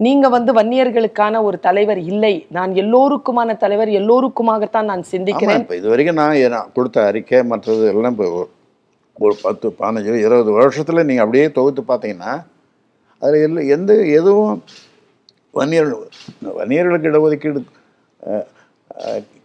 நீங்க 0.00 0.28
வந்து 0.28 0.52
வன்னியர்களுக்கான 0.52 1.42
ஒரு 1.42 1.60
தலைவர் 1.60 1.98
இல்லை. 1.98 2.46
நான் 2.48 2.72
எல்லோருக்குமான 2.74 3.56
தலைவர் 3.56 3.88
எல்லோருக்குமாகத்தான் 3.88 4.84
நான் 4.84 5.04
சிந்திக்கிறேன். 5.12 5.62
இப்போ 5.64 5.76
இது 5.76 5.88
வரைக்கும் 5.88 6.20
நான் 6.20 6.72
கொடுத்த 6.72 7.06
அறிக்கை 7.06 7.42
மற்றது 7.44 7.86
எல்லாம் 7.86 8.12
இப்போ 8.12 8.28
ஒரு 9.16 9.34
பத்து 9.42 9.66
பதினஞ்சு 9.78 10.18
இருபது 10.24 10.52
வருஷத்தில் 10.52 11.04
நீங்கள் 11.04 11.24
அப்படியே 11.24 11.46
தொகுத்து 11.50 11.82
பார்த்தீங்கன்னா 11.82 12.32
அதில் 13.22 13.44
எல்ல 13.46 13.68
எந்த 13.68 13.92
எதுவும் 14.18 14.56
வன்னியர் 15.54 15.90
வன்னியர்களுக்கு 16.58 17.10
இடஒதுக்கீடு 17.10 17.60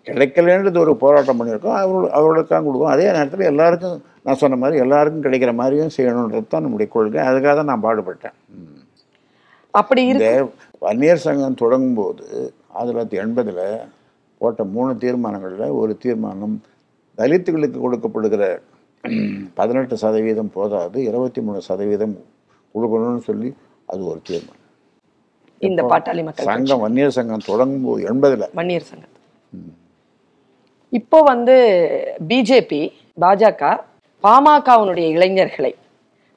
கிடைக்கலன்றது 0.07 0.77
ஒரு 0.83 0.93
போராட்டம் 1.03 1.39
பண்ணியிருக்கோம். 1.39 1.77
அவர்கள் 1.81 2.15
அவர்களுக்காக 2.17 2.63
கொடுக்கும் 2.67 2.93
அதே 2.93 3.07
நேரத்தில் 3.17 3.49
எல்லாருக்கும் 3.51 3.97
நான் 4.25 4.39
சொன்ன 4.41 4.57
மாதிரி 4.61 4.81
எல்லாருக்கும் 4.85 5.25
கிடைக்கிற 5.25 5.51
மாதிரியும் 5.59 5.93
செய்யணுன்றது 5.95 6.47
தான் 6.53 6.65
நம்முடைய 6.65 6.87
கொள்கை. 6.95 7.19
அதுக்காக 7.29 7.53
தான் 7.59 7.71
நான் 7.71 7.85
பாடுபட்டேன். 7.85 8.35
அப்படி 9.79 10.01
இந்த 10.13 10.27
வன்னியர் 10.85 11.23
சங்கம் 11.25 11.59
தொடங்கும்போது 11.63 12.23
ஆயிரத்தி 12.77 12.91
தொள்ளாயிரத்தி 12.91 13.19
எண்பதில் 13.23 13.63
போட்ட 14.41 14.63
மூணு 14.75 14.91
தீர்மானங்களில் 15.03 15.75
ஒரு 15.81 15.93
தீர்மானம் 16.03 16.55
தலித்துகளுக்கு 17.19 17.77
கொடுக்கப்படுகிற 17.85 18.43
பதினெட்டு 19.59 19.95
சதவீதம் 20.03 20.51
போதாது 20.55 20.97
இருபத்தி 21.09 21.41
மூணு 21.47 21.59
சதவீதம் 21.69 22.15
கொடுக்கணும்னு 22.75 23.23
சொல்லி 23.29 23.49
அது 23.91 24.01
ஒரு 24.11 24.19
தீர்மானம். 24.29 24.65
இந்த 25.69 25.81
பாட்டாளி 25.91 26.21
மக்கள். 26.27 26.49
சங்கம் 26.51 26.83
வன்னியர் 26.85 27.15
சங்கம் 27.17 27.47
தொடங்கும்போது 27.49 28.01
எண்பதில் 28.11 28.45
வன்னியர் 28.59 28.89
சங்கத்து 28.91 29.19
இப்போ 30.93 31.21
வந்து 31.21 31.55
பிஜேபி 32.27 32.81
பாஜக 33.21 33.77
பாமகவுனுடைய 34.23 35.07
இளைஞர்களை 35.09 35.75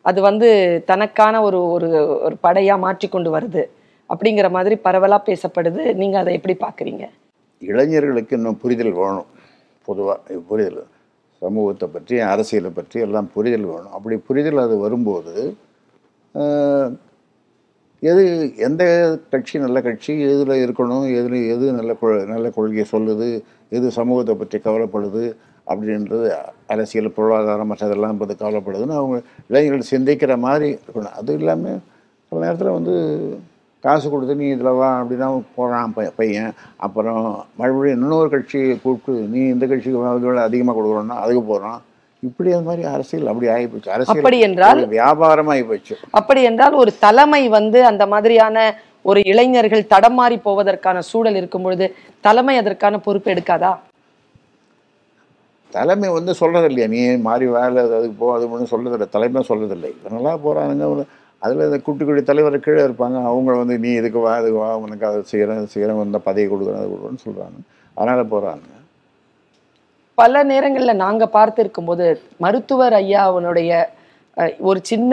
அது 0.05 0.21
வந்து 0.23 0.49
தனக்கான 0.87 1.43
ஒரு 1.43 1.59
ஒரு 1.71 1.89
ஒரு 2.21 2.37
படையாக 2.37 2.81
மாற்றிக்கொண்டு 2.81 3.39
வருது 3.39 3.63
அப்படிங்கிற 4.09 4.51
மாதிரி 4.51 4.75
பரவலாக 4.77 5.27
பேசப்படுது. 5.27 5.95
நீங்கள் 5.95 6.21
அதை 6.21 6.33
எப்படி 6.35 6.57
பார்க்குறீங்க? 6.61 7.05
இளைஞர்களுக்கு 7.59 8.37
இன்னும் 8.37 8.59
புரிதல் 8.59 8.93
வேணும். 8.93 9.27
பொதுவாக 9.85 10.21
புரிதல். 10.49 10.85
சமூகத்தை 11.41 11.89
பற்றி 11.93 12.19
அரசியலை 12.19 12.71
பற்றி 12.71 13.01
எல்லாம் 13.01 13.31
புரிதல் 13.35 13.65
வேணும். 13.65 13.93
அப்படி 13.93 14.17
புரிதல் 14.17 14.59
அது 14.59 14.77
வரும்போது 14.79 15.57
எது 18.03 18.53
எந்த 18.57 18.83
கட்சி 19.31 19.59
நல்ல 19.59 19.81
கட்சி 19.81 20.13
எதில் 20.21 20.63
இருக்கணும் 20.67 21.05
எதில் 21.17 21.49
எது 21.55 21.73
நல்ல 21.73 21.93
கொ- 22.03 22.27
நல்ல 22.27 22.51
கொள்கையை 22.51 22.87
சொல்லுது 22.93 23.29
எது 23.79 23.97
சமூகத்தை 23.99 24.35
பற்றி 24.43 24.59
கவலைப்படுது 24.67 25.25
அப்படின்றது 25.73 26.27
அரசியல் 26.73 27.15
பொருளாதாரம் 27.17 27.71
மற்றதெல்லாம் 27.73 28.21
பற்றி 28.21 28.35
கவலைப்படுதுன்னு 28.43 28.99
அவங்க 29.01 29.17
இளைஞர்கள் 29.51 29.91
சிந்திக்கிற 29.93 30.35
மாதிரி 30.47 30.69
இருக்கணும். 30.83 31.17
அது 31.21 31.39
இல்லாமல் 31.41 31.81
சில 32.29 32.43
நேரத்தில் 32.45 32.77
வந்து 32.79 32.95
காசு 33.85 34.07
கொடுத்து 34.11 34.35
நீ 34.41 34.47
இதில் 34.53 34.77
வா 34.79 34.91
அப்படின்னா 35.01 35.27
போகிறான் 35.57 35.95
பை 35.97 36.05
பையன். 36.21 36.53
அப்புறம் 36.85 37.25
மறுபடியும் 37.61 37.99
இன்னொரு 37.99 38.29
கட்சியை 38.35 38.77
கூப்பிட்டு 38.85 39.15
நீ 39.33 39.41
இந்த 39.55 39.65
கட்சிக்கு 39.73 40.39
அதிகமாக 40.49 40.77
கொடுக்குறோன்னா 40.79 41.19
அதுக்கு 41.25 41.43
போகிறான் 41.51 41.81
இப்படி 42.23 42.51
அது 42.57 42.67
மாதிரி 42.69 42.83
அரசியல் 42.95 43.31
அப்படி 43.31 43.49
ஆகிப்போச்சு. 43.55 43.91
அப்படி 43.91 43.97
அரசியல் 43.97 44.47
என்றால் 44.49 44.81
ஒரு 44.83 44.95
வியாபாரமாகி 44.97 45.65
போச்சு. 45.71 45.95
அப்படி 46.19 46.43
என்றால் 46.51 46.77
ஒரு 46.83 46.93
தலைமை 47.05 47.43
வந்து 47.59 47.81
அந்த 47.91 48.05
மாதிரியான 48.13 48.59
ஒரு 49.05 49.21
இளைஞர்கள் 49.33 49.91
தடமாறி 49.93 50.37
போவதற்கான 50.47 50.99
சூழல் 51.09 51.39
இருக்கும் 51.41 51.65
பொழுது 51.67 51.87
தலைமை 52.25 52.55
அதற்கான 52.61 53.01
பொறுப்பு 53.07 53.29
எடுக்காதா? 53.35 53.73
தலைமை 55.73 56.09
வந்து 56.17 56.33
சொல்கிறது 56.41 56.69
இல்லையா 56.71 56.89
நீ 56.93 57.01
மாறி 57.27 57.47
வேலை 57.55 57.81
அதுக்கு 57.89 58.17
போ 58.19 58.27
அது 58.35 58.45
ஒன்றும் 58.51 58.71
சொல்கிறதில்ல 58.73 59.07
தலைமை 59.15 59.41
சொல்கிறதில்லை 59.49 59.91
இவங்களா 59.97 60.35
போகிறானுங்க 60.45 61.05
அதில் 61.43 61.65
இந்த 61.67 61.79
குட்டி 61.87 62.03
குட்டி 62.05 62.23
தலைவர் 62.23 62.55
கீழே 62.67 62.83
இருப்பாங்க. 62.85 63.17
அவங்க 63.31 63.57
வந்து 63.63 63.75
நீ 63.79 63.91
இதுக்கு 64.01 64.21
வா 64.21 64.35
இதுக்கு 64.39 64.61
வா 64.61 64.71
உனக்கு 64.85 65.05
அதை 65.09 65.19
செய்கிறேன் 65.33 65.73
செய்கிறேன் 65.75 66.01
இந்த 66.05 66.21
பதவி 66.29 66.47
கொடுக்குறேன் 66.53 66.81
அது 66.81 66.91
கொடுக்குறேன்னு 66.93 67.25
சொல்கிறாங்க 67.27 67.59
அதனால் 67.97 68.31
போகிறாங்க 68.31 68.71
பல 70.19 70.43
நேரங்கள்ல 70.45 70.93
நாங்க 70.97 71.25
பார்த்திருக்கும் 71.37 71.89
போது 71.91 72.07
மருத்துவர் 72.41 72.97
ஐயா 72.99 73.21
அவனுடைய 73.25 73.71
ஒரு 74.69 74.81
சின்ன 74.85 75.13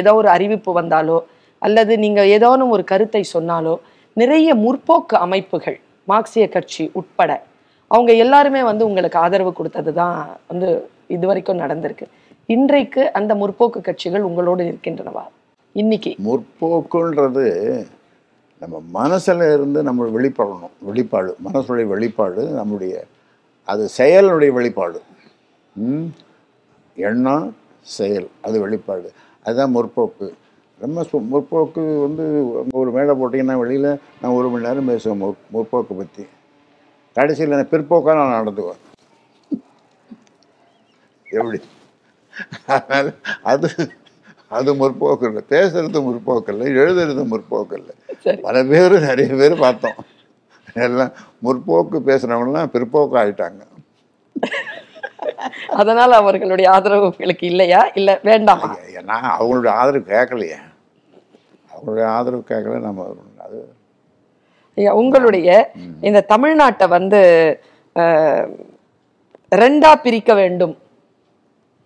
ஏதோ 0.00 0.12
ஒரு 0.14 0.28
அறிவிப்பு 0.28 0.70
வந்தாலோ 0.72 1.18
அல்லது 1.66 1.92
நீங்கள் 2.04 2.30
ஏதோனும் 2.36 2.72
ஒரு 2.76 2.84
கருத்தை 2.84 3.22
சொன்னாலோ 3.34 3.74
நிறைய 4.16 4.48
முற்போக்கு 4.54 5.16
அமைப்புகள் 5.26 5.78
மார்க்சிய 6.08 6.44
கட்சி 6.48 6.84
உட்பட 6.92 7.30
அவங்க 7.90 8.12
எல்லாருமே 8.24 8.60
வந்து 8.62 8.86
உங்களுக்கு 8.86 9.18
ஆதரவு 9.18 9.50
கொடுத்தது 9.52 9.90
தான் 9.92 10.16
வந்து 10.50 10.68
இது 11.14 11.26
வரைக்கும் 11.26 11.62
நடந்திருக்கு. 11.64 12.06
இன்றைக்கு 12.48 13.02
அந்த 13.12 13.32
முற்போக்கு 13.34 13.80
கட்சிகள் 13.80 14.26
உங்களோடு 14.28 14.62
இருக்கின்றனவா? 14.70 15.24
இன்னைக்கு. 15.76 16.10
முற்போக்குன்றது 16.28 17.44
நம்ம 18.62 18.76
மனசில் 18.98 19.44
இருந்து 19.54 19.82
நம்ம 19.82 20.06
வெளிப்படணும். 20.16 20.74
வெளிப்பாடு. 20.88 21.30
மனசுடைய 21.46 21.86
வெளிப்பாடு 21.94 22.42
நம்முடைய 22.60 22.94
அது 23.68 23.84
செயலுடைய 23.98 24.52
வெளிப்பாடு. 24.52 24.98
எண்ணம் 26.96 27.46
செயல். 27.96 28.28
அது 28.42 28.56
வெளிப்பாடு. 28.60 29.08
அதுதான் 29.46 29.74
முற்போக்கு. 29.76 30.28
நம்ம 30.80 31.02
முற்போக்கு 31.32 31.82
வந்து 32.00 32.24
அங்கே 32.60 32.78
ஒரு 32.78 32.90
மேடை 32.90 33.12
போட்டிங்கன்னா 33.20 33.58
வெளியில் 33.58 33.90
நான் 34.20 34.36
ஒரு 34.38 34.48
மணி 34.48 34.66
நேரம் 34.66 34.90
பேசுவேன் 34.90 35.20
முற் 35.22 35.44
முற்போக்கு 35.54 35.94
பற்றி 36.00 36.24
கடைசியில் 37.16 37.54
நான் 37.54 37.68
பிற்போக்காக 37.68 38.16
நான் 38.18 38.36
நடந்துக்குவேன். 38.38 38.82
எப்படி? 41.24 41.60
அதனால 42.66 43.12
அது 43.42 43.68
அது 44.48 44.70
முற்போக்கு 44.74 45.24
இல்லை. 45.24 45.42
பேசுறது 45.48 46.00
முற்போக்கு 46.08 46.50
இல்லை. 46.54 46.66
எழுதுறது 46.72 47.22
முற்போக்கு 47.32 47.76
இல்லை. 47.80 47.94
பல 48.42 48.64
பேர் 48.64 48.96
நிறைய 49.00 49.34
பேர் 49.34 49.58
பார்த்தோம். 49.58 49.98
எல்லாம் 50.86 51.12
முற்போக்கு 51.44 51.98
பேசுனவங்கலாம் 52.10 52.72
பிற்போக்கு 52.74 53.16
ஆயிட்டாங்க. 53.22 53.62
அதனால 55.80 56.10
அவர்களுடைய 56.22 56.66
ஆதரவு 56.76 57.08
உங்களுக்கு 57.10 57.44
இல்லையா? 57.52 57.80
இல்ல 57.98 58.10
வேண்டாமா? 58.30 58.68
நான் 59.10 59.28
அவங்களுடைய 59.36 59.72
ஆதரவு 59.80 60.04
கேட்கலையே. 60.12 60.58
அவங்களுடைய 61.72 62.06
ஆதரவு 62.16 62.42
கேட்கல 62.52 62.80
நம்ம 62.86 63.08
அது 63.46 63.58
உங்களுடைய 65.02 65.48
இந்த 66.08 66.20
தமிழ்நாட்டை 66.32 66.86
வந்து 66.96 67.20
ரெண்டா 69.52 69.90
பிரிக்க 70.04 70.30
வேண்டும் 70.40 70.74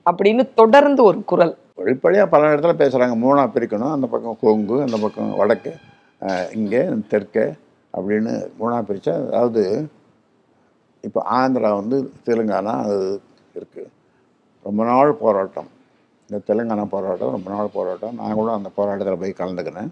அப்படின்னு 0.07 0.45
தொடர்ந்து 0.61 1.01
ஒரு 1.11 1.19
குரல். 1.31 1.53
வெளிப்படையாக 1.81 2.31
பல 2.33 2.49
இடத்துல 2.53 2.75
பேசுகிறாங்க 2.81 3.15
மூணாக 3.25 3.49
பிரிக்கணும். 3.55 3.95
அந்த 3.97 4.07
பக்கம் 4.13 4.41
கொங்கு 4.45 4.77
அந்த 4.87 4.97
பக்கம் 5.05 5.31
வடக்கு 5.41 5.73
இங்கே 6.59 6.83
தெற்கு 7.13 7.45
அப்படின்னு 7.95 8.33
மூணாக 8.61 8.83
பிரித்தா 8.89 9.15
அதாவது 9.29 9.63
இப்போ 11.05 11.21
ஆந்திரா 11.39 11.71
வந்து 11.81 11.99
தெலுங்கானா 12.27 12.75
அது 12.87 12.99
இருக்குது 13.59 13.91
ரொம்ப 14.67 14.81
நாள் 14.91 15.13
போராட்டம். 15.23 15.69
இந்த 16.29 16.39
தெலுங்கானா 16.49 16.85
போராட்டம் 16.95 17.33
ரொம்ப 17.37 17.49
நாள் 17.55 17.75
போராட்டம். 17.77 18.15
நான் 18.21 18.39
கூட 18.41 18.51
அந்த 18.59 18.71
போராட்டத்தில் 18.79 19.21
போய் 19.23 19.41
கலந்துக்கினேன். 19.41 19.91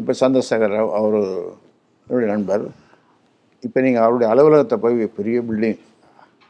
இப்போ 0.00 0.12
சந்திரசேகர் 0.22 0.74
ராவ் 0.76 0.94
அவர் 1.00 1.18
என்னுடைய 2.06 2.28
நண்பர். 2.32 2.64
இப்போ 3.66 3.78
நீங்கள் 3.86 4.04
அவருடைய 4.04 4.28
அலுவலகத்தை 4.32 4.78
போய் 4.84 4.96
பெரிய 5.18 5.38
பில்டிங் 5.48 5.82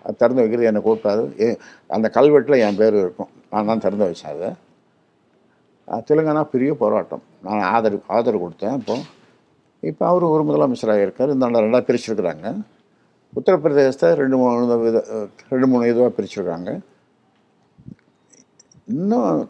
அது 0.05 0.19
திறந்து 0.21 0.43
வைக்கிறது 0.43 0.69
என்னை 0.71 0.81
கூப்பிட்டாரு. 0.87 1.25
ஏ 1.43 1.47
அந்த 1.97 2.07
கல்வெட்டில் 2.17 2.63
என் 2.67 2.79
பேர் 2.81 2.97
இருக்கும். 3.03 3.31
நான் 3.53 3.69
தான் 3.71 3.85
திறந்து 3.85 4.09
வச்சேன் 4.09 4.33
அதை. 4.35 4.51
தெலுங்கானா 6.09 6.43
பெரிய 6.55 6.71
போராட்டம். 6.83 7.23
நான் 7.47 7.67
ஆதரவு 7.75 8.03
ஆதரவு 8.17 8.43
கொடுத்தேன். 8.45 8.77
இப்போது 8.81 9.05
இப்போ 9.91 10.05
அவர் 10.11 10.25
ஒரு 10.35 10.43
முதலமைச்சராக 10.49 11.05
இருக்கார். 11.07 11.33
இந்த 11.35 11.61
ரெண்டாக 11.67 11.85
பிரிச்சிருக்கிறாங்க. 11.89 12.47
உத்தரப்பிரதேசத்தை 13.33 14.09
ரெண்டு 14.21 14.37
மூணு 14.41 14.77
வித 14.85 14.99
ரெண்டு 15.53 15.67
மூணு 15.73 15.91
இதுவாக 15.93 16.13
பிரிச்சுருக்காங்க 16.17 16.71
இன்னும் 18.95 19.43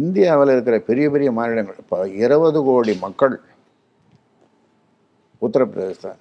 இந்தியாவில் 0.00 0.52
இருக்கிற 0.54 0.76
பெரிய 0.88 1.06
பெரிய 1.14 1.30
மாநிலங்கள் 1.38 1.80
இப்போ 1.82 1.96
இருபது 2.24 2.58
கோடி 2.68 2.92
மக்கள் 3.06 3.36
உத்தரப்பிரதேசத்தை 5.46 6.12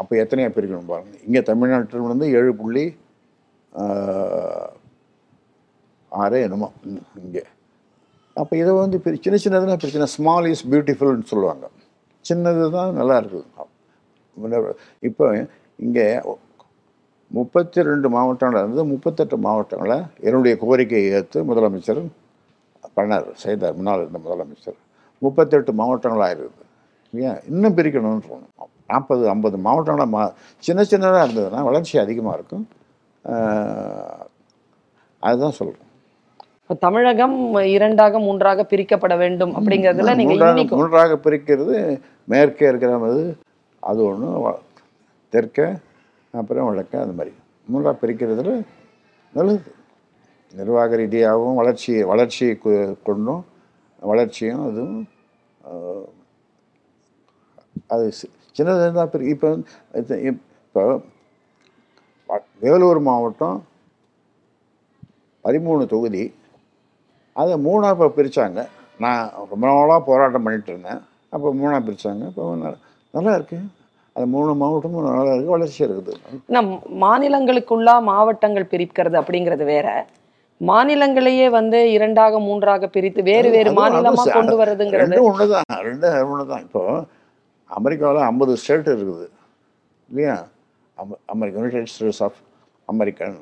அப்போ 0.00 0.12
எத்தனையா 0.22 0.50
பிரிக்கணும் 0.56 0.90
பாருங்கள் 0.92 1.22
இங்கே 1.26 1.40
தமிழ்நாட்டில் 1.50 2.10
வந்து 2.12 2.26
ஏழு 2.38 2.52
புள்ளி 2.60 2.84
ஆறு 6.12 6.38
என்னமோ 6.46 6.68
இங்கே. 7.22 7.42
அப்போ 8.40 8.54
இதை 8.62 8.72
வந்து 8.82 8.98
பிரி 9.04 9.16
சின்ன 9.24 9.38
சின்னதுனா 9.44 9.76
பிரச்சனை 9.82 10.06
ஸ்மால் 10.14 10.48
இஸ் 10.52 10.64
பியூட்டிஃபுல்னு 10.72 11.30
சொல்லுவாங்க. 11.32 11.66
சின்னது 12.28 12.64
தான் 12.76 12.96
நல்லா 13.00 13.16
இருக்குது. 13.22 13.46
இப்போ 15.08 15.26
இங்கே 15.86 16.06
முப்பத்தி 17.30 17.80
ரெண்டு 17.88 18.08
மாவட்டங்கள் 18.14 18.62
இருந்து 18.64 18.84
முப்பத்தெட்டு 18.92 19.36
மாவட்டங்களை 19.46 19.98
என்னுடைய 20.26 20.54
கோரிக்கையை 20.62 21.10
ஏற்று 21.18 21.40
முதலமைச்சர் 21.50 22.00
பண்ணார் 22.96 23.28
செய்தார் 23.44 23.76
முன்னாள் 23.78 24.02
இருந்த 24.04 24.20
முதலமைச்சர். 24.26 24.78
முப்பத்தெட்டு 25.22 25.72
மாவட்டங்களாக 25.80 26.34
இருக்குது. 26.34 26.66
இல்லையா? 27.12 27.32
இன்னும் 27.50 27.76
பிரிக்கணும்னு 27.78 28.24
சொல்லணும் 28.28 28.70
நாற்பது 28.92 29.22
ஐம்பது 29.32 29.56
மாவட்டங்களாக 29.66 30.12
மா 30.14 30.22
சின்ன 30.66 30.80
சின்னதாக 30.92 31.24
இருந்ததுன்னா 31.26 31.60
வளர்ச்சி 31.68 31.94
அதிகமாக 32.04 32.36
இருக்கும். 32.38 32.64
அதுதான் 35.22 35.56
சொல்கிறேன் 35.60 35.86
இப்ப 36.62 36.74
தமிழகம் 36.86 37.36
இரண்டாக 37.76 38.18
மூன்றாக 38.26 38.64
பிரிக்கப்பட 38.72 39.14
வேண்டும் 39.22 39.52
அப்படிங்கறதுல 39.58 40.14
நீங்க 40.20 40.76
மூன்றாக 40.80 41.16
பிரிக்கிறது 41.24 41.76
மேற்கே 42.32 42.68
இருக்கிற 42.70 42.92
அது 43.82 44.04
ஒன்று 44.04 44.28
தெற்க 45.32 45.58
அப்புறம் 46.34 46.68
வடக்க 46.68 47.00
அது 47.00 47.12
மாதிரி. 47.12 47.32
மூன்றாக 47.68 47.98
பிரிக்கிறதுல 48.00 48.52
நல்லது. 49.34 49.60
நிர்வாக 50.54 50.96
ரீதியாகவும் 50.96 51.54
வளர்ச்சி 51.54 52.02
வளர்ச்சியை 52.02 52.58
கொ- 52.64 52.96
கொண்டும் 53.02 53.42
வளர்ச்சியும் 54.02 54.62
அதுவும் 54.66 55.00
அது 57.86 58.04
சி- 58.18 58.32
சின்னதாக 58.56 58.82
இருந்தால் 58.82 59.10
பிரி 59.10 59.28
இப்போ 59.28 59.48
இப்போ 60.30 60.82
வேலூர் 62.60 63.00
மாவட்டம் 63.00 63.58
பதிமூணு 65.44 65.86
தொகுதி. 65.86 66.24
அதை 67.36 67.54
மூணாக 67.66 67.92
இப்போ 67.92 68.08
பிரித்தாங்க 68.16 68.60
நான் 68.98 69.22
ரொம்ப 69.50 69.66
நாளாக 69.66 70.00
போராட்டம் 70.04 70.46
பண்ணிகிட்டு 70.46 70.68
இருந்தேன். 70.68 71.00
அப்போ 71.30 71.54
மூணாக 71.54 71.80
பிரித்தாங்க 71.86 72.24
இப்போ 72.30 72.44
நல்லா 73.16 73.32
இருக்கு 73.38 73.58
அது 74.16 74.26
மூணு 74.34 74.52
மாவட்டமும் 74.62 75.04
நல்லா 75.06 75.32
இருக்குது 75.34 75.54
வளர்ச்சி 75.56 75.80
இருக்குது. 75.86 76.12
நம் 76.54 76.70
மாநிலங்களுக்குள்ளா 77.04 77.94
மாவட்டங்கள் 78.10 78.70
பிரிக்கிறது 78.72 79.16
அப்படிங்கிறது 79.20 79.64
வேற. 79.74 79.88
மாநிலங்களையே 80.60 81.46
வந்து 81.58 81.78
இரண்டாக 81.96 82.40
மூன்றாக 82.46 82.88
பிரித்து 82.94 83.20
வேறு 83.30 83.48
வேறு 83.56 83.68
அதுவும் 83.70 83.80
மாநிலமா 83.80 84.24
அது 84.24 84.36
கொண்டு 84.38 84.54
வர்றதுங்கிறது 84.60 85.04
ரெண்டும் 85.04 85.28
ஒன்று 85.30 85.46
தான் 85.54 85.82
ரெண்டு 85.88 86.08
ஒன்று 86.32 86.44
தான் 86.52 86.64
இப்போ 86.66 86.82
அமெரிக்காவில் 87.78 88.28
ஐம்பது 88.30 88.52
ஸ்டேட் 88.62 88.90
இருக்குது. 88.94 89.26
இல்லையா? 90.10 90.36
அம 90.98 91.18
America 91.34 91.58
United 91.60 91.92
States 91.94 92.22
of 92.26 92.38
American 92.92 93.36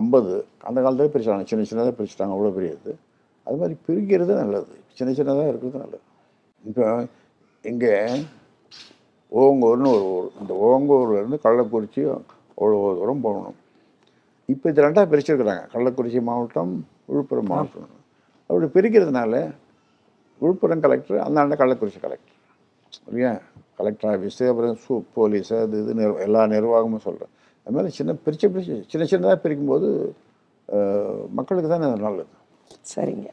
ஐம்பது. 0.00 0.32
அந்த 0.68 0.78
காலத்தில் 0.84 1.12
பிரிச்சாங்க. 1.14 1.46
சின்ன 1.50 1.66
சின்னதாக 1.70 1.94
பிரிச்சுட்டாங்க. 1.98 2.34
அவ்வளோ 2.36 2.52
பெரியது. 2.56 2.92
அது 3.46 3.56
மாதிரி 3.60 3.74
பிரிக்கிறது 3.86 4.32
நல்லது. 4.42 4.74
சின்ன 4.98 5.10
சின்னதாக 5.18 5.50
இருக்கிறது 5.52 5.82
நல்லது. 5.84 6.04
இப்போ 6.64 6.86
இங்கே 7.64 7.94
ஓங்கூர்னு 9.42 9.90
ஒரு 9.96 10.06
ஊர். 10.16 10.28
இந்த 10.40 10.52
ஓங்கூர்லேருந்து 10.68 11.38
கள்ளக்குறிச்சி 11.46 12.02
அவ்வளோ 12.58 12.80
தூரம் 12.98 13.24
போகணும். 13.26 13.56
இப்போ 14.52 14.66
இது 14.72 14.84
ரெண்டாக 14.86 15.06
பிரிச்சிருக்கிறாங்க. 15.12 15.64
கள்ளக்குறிச்சி 15.74 16.20
மாவட்டம் 16.30 16.72
விழுப்புரம் 17.10 17.50
மாவட்டம். 17.52 17.90
அப்படி 18.48 18.66
பிரிக்கிறதுனால 18.76 19.34
விழுப்புரம் 20.42 20.84
கலெக்டர் 20.84 21.24
அந்தாண்ட 21.26 21.56
கள்ளக்குறிச்சி 21.62 22.00
கலெக்டர். 22.06 22.36
இல்லையா 23.08 23.32
கலெக்டர் 23.78 24.10
ஆஃபீஸு 24.14 24.44
அப்புறம் 24.50 24.76
சூ 24.84 24.94
போலீஸ் 25.16 25.52
அது 25.60 25.78
இது 25.82 25.92
நிர்வ 26.00 26.20
எல்லா 26.26 26.42
நிர்வாகமும் 26.54 27.04
சொல்கிறேன் 27.06 27.32
அது 27.66 27.74
மாதிரி 27.76 27.96
சின்ன 27.98 28.12
பிரித்து 28.24 28.46
பிரித்து 28.54 28.76
சின்ன 28.92 29.04
சின்னதாக 29.12 29.38
பிரிக்கும்போது 29.44 29.88
மக்களுக்கு 31.38 31.70
தானே 31.72 31.86
அது 31.90 32.04
நல்லது. 32.06 32.32
சரிங்க. 32.92 33.28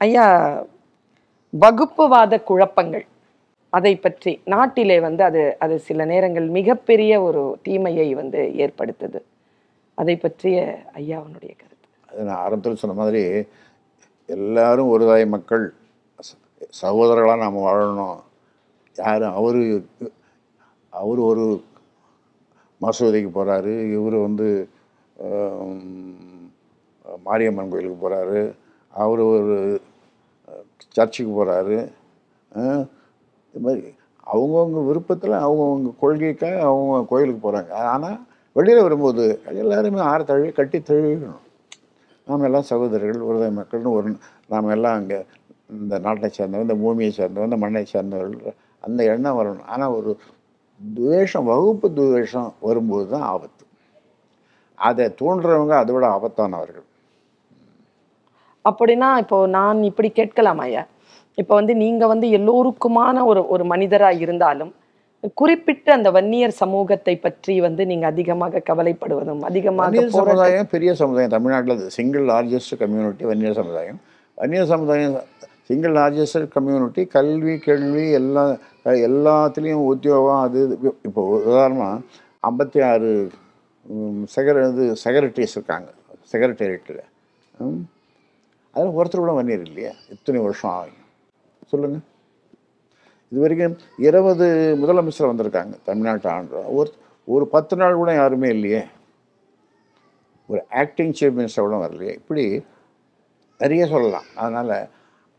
ஐயா 0.00 0.26
வகுப்புவாத 1.52 2.34
குழப்பங்கள். 2.50 3.06
அதை 3.72 3.92
பற்றி 3.96 4.32
நாட்டிலே 4.52 4.96
வந்து 5.06 5.22
அது 5.28 5.42
அது 5.64 5.74
சில 5.88 6.04
நேரங்கள் 6.12 6.46
மிகப்பெரிய 6.58 7.12
ஒரு 7.26 7.42
தீமையை 7.66 8.08
வந்து 8.20 8.40
ஏற்படுத்துது. 8.64 9.20
அதை 9.98 10.14
பற்றிய 10.24 10.58
ஐயாவனுடைய 11.00 11.52
கருத்து. 11.60 11.86
அது 12.08 12.20
நான் 12.28 12.42
ஆரம்பத்தில் 12.44 12.80
சொன்ன 12.82 12.96
மாதிரி 13.02 13.22
எல்லாரும் 14.28 14.92
ஒரு 14.94 15.04
தாய் 15.10 15.24
மக்கள் 15.36 15.64
சகோதரர்களாக 16.82 17.42
நாம் 17.44 17.64
வாழணும். 17.68 18.18
யாரும் 18.96 19.36
அவர் 19.40 19.60
அவர் 20.92 21.20
ஒரு 21.30 21.44
மசூதிக்கு 22.80 23.30
போகிறாரு 23.36 23.72
இவர் 23.96 24.16
வந்து 24.26 24.48
மாரியம்மன் 27.26 27.70
கோயிலுக்கு 27.72 27.98
போகிறாரு 28.04 28.40
அவர் 28.92 29.20
ஒரு 29.32 29.56
சர்ச்சுக்கு 30.96 31.32
போகிறாரு 31.38 31.76
இது 33.50 33.62
மாதிரி 33.66 33.84
அவங்கவுங்க 34.32 34.80
விருப்பத்தில் 34.88 35.36
அவங்கவுங்க 35.44 35.92
கொள்கைக்காக 36.02 36.58
அவங்க 36.70 37.06
கோயிலுக்கு 37.12 37.44
போகிறாங்க 37.46 37.72
ஆனால் 37.92 38.18
வெளியில் 38.56 38.84
வரும்போது 38.86 39.24
எல்லாருமே 39.62 40.00
ஆற 40.10 40.20
தழுவி 40.30 40.50
கட்டி 40.58 40.78
தழுவிக்கணும் 40.88 41.44
நாம் 42.26 42.46
எல்லாம் 42.48 42.68
சகோதரர்கள் 42.70 43.28
ஒருதாய் 43.28 43.58
மக்கள்னு 43.58 43.94
ஒரு 43.98 44.10
நாம் 44.52 44.72
எல்லாம் 44.76 44.98
அங்கே 45.00 45.18
இந்த 45.78 45.96
நாட்டை 46.04 46.28
சேர்ந்தவன் 46.36 46.66
இந்த 46.66 46.76
பூமியை 46.82 47.12
சேர்ந்தவன் 47.18 47.48
இந்த 47.50 47.58
மண்ணை 47.64 47.82
சேர்ந்தவர்கள் 47.94 48.54
அந்த 48.84 49.00
எண்ணம் 49.12 49.38
வரணும். 49.38 49.68
ஆனால் 49.74 49.94
ஒரு 49.98 50.10
துவேஷம் 50.80 51.48
வகுப்பு 51.50 51.86
துவேஷம் 51.98 52.48
வரும்போது 52.66 53.06
தான் 53.14 53.26
ஆபத்து. 53.32 53.64
அதை 54.78 55.06
தூண்டுறவங்க 55.20 55.74
அதை 55.82 55.92
விட 55.94 56.06
ஆபத்தானவர்கள். 56.16 56.86
அப்படின்னா 58.64 59.08
இப்போ 59.22 59.38
நான் 59.56 59.78
இப்படி 59.90 60.08
கேட்கலாம் 60.20 60.62
ஐயா. 60.66 60.82
இப்போ 61.38 61.54
வந்து 61.60 61.74
நீங்க 61.84 62.04
வந்து 62.12 62.26
எல்லோருக்குமான 62.38 63.24
ஒரு 63.30 63.42
ஒரு 63.54 63.64
மனிதரா 63.72 64.10
இருந்தாலும் 64.24 64.72
குறிப்பிட்ட 65.38 65.88
அந்த 65.96 66.08
வன்னியர் 66.16 66.54
சமூகத்தை 66.60 67.14
பற்றி 67.24 67.54
வந்து 67.66 67.82
நீங்க 67.90 68.04
அதிகமாக 68.12 68.62
கவலைப்படுவதும் 68.68 69.42
அதிகமாக 69.48 70.04
சமுதாயம் 70.18 70.70
பெரிய 70.74 70.90
சமுதாயம். 71.00 71.34
தமிழ்நாட்டில் 71.36 71.82
சிங்கிள் 71.96 72.24
லார்ஜஸ்ட் 72.30 72.74
கம்யூனிட்டி 72.82 73.24
வன்னியர் 73.30 73.58
சமுதாயம். 73.60 73.98
வன்னியர் 74.38 74.70
சமுதாயம் 74.74 75.16
சிங்கிள் 75.68 75.94
லார்ஜஸ்ட் 75.98 76.46
கம்யூனிட்டி 76.54 77.02
கல்வி 77.16 77.54
கேள்வி 77.66 78.04
எல்லா 78.20 78.44
எல்லாத்துலேயும் 79.08 79.84
உத்தியோகம் 79.92 80.42
அது. 80.46 80.60
இப்போ 81.08 81.22
உதாரணமாக 81.50 82.00
ஐம்பத்தி 82.50 82.80
ஆறு 82.90 83.10
செகர 84.34 84.64
இது 84.72 84.86
செக்ரட்டரிஸ் 85.04 85.56
இருக்காங்க 85.58 85.88
செக்ரட்டேரியட்டில் 86.32 87.02
அதில் 88.76 88.96
ஒருத்தர் 88.98 89.22
கூட 89.24 89.34
வன்னியர் 89.38 89.66
இல்லையா. 89.68 89.92
இத்தனை 90.14 90.40
வருஷம் 90.46 90.74
ஆகும் 90.78 90.99
சொல்லுங்கள் 91.70 92.04
இது 93.32 93.40
வரைக்கும் 93.40 93.76
இருபது 93.98 94.46
முதலமைச்சர் 94.82 95.28
வந்திருக்காங்க 95.30 95.74
தமிழ்நாட்டு 95.84 96.28
ஆண்டு. 96.28 96.74
ஒரு 96.74 96.90
ஒரு 97.24 97.44
பத்து 97.46 97.74
நாள் 97.76 98.00
கூட 98.00 98.14
யாருமே 98.14 98.48
இல்லையே. 98.48 98.80
ஒரு 100.46 100.62
ஆக்டிங் 100.70 101.12
சீஃப் 101.20 101.36
மினிஸ்டர் 101.38 101.66
கூட 101.66 101.76
வரலையே. 101.76 102.12
இப்படி 102.12 102.64
நிறைய 103.58 103.86
சொல்லலாம். 103.86 104.28
அதனால் 104.34 104.88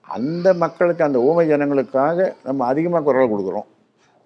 அந்த 0.01 0.53
மக்களுக்கு 0.53 1.03
அந்த 1.03 1.19
ஊமை 1.19 1.49
ஜனங்களுக்காக 1.49 2.33
நம்ம 2.43 2.65
அதிகமாக 2.65 3.03
குரல் 3.03 3.31
கொடுக்குறோம். 3.31 3.69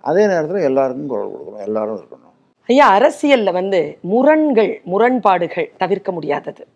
அதே 0.02 0.28
நேரத்தில் 0.28 0.68
எல்லாருக்கும் 0.70 1.08
குரல் 1.08 1.32
கொடுக்குறோம். 1.32 1.64
எல்லாரும் 1.66 2.00
இருக்கணும். 2.00 2.34
ஐயா 2.68 2.88
அரசியலில் 2.88 3.58
வந்து 3.60 3.98
முரண்கள் 4.02 4.82
முரண்பாடுகள் 4.84 5.72
தவிர்க்க 5.78 6.12
முடியாதது. 6.12 6.68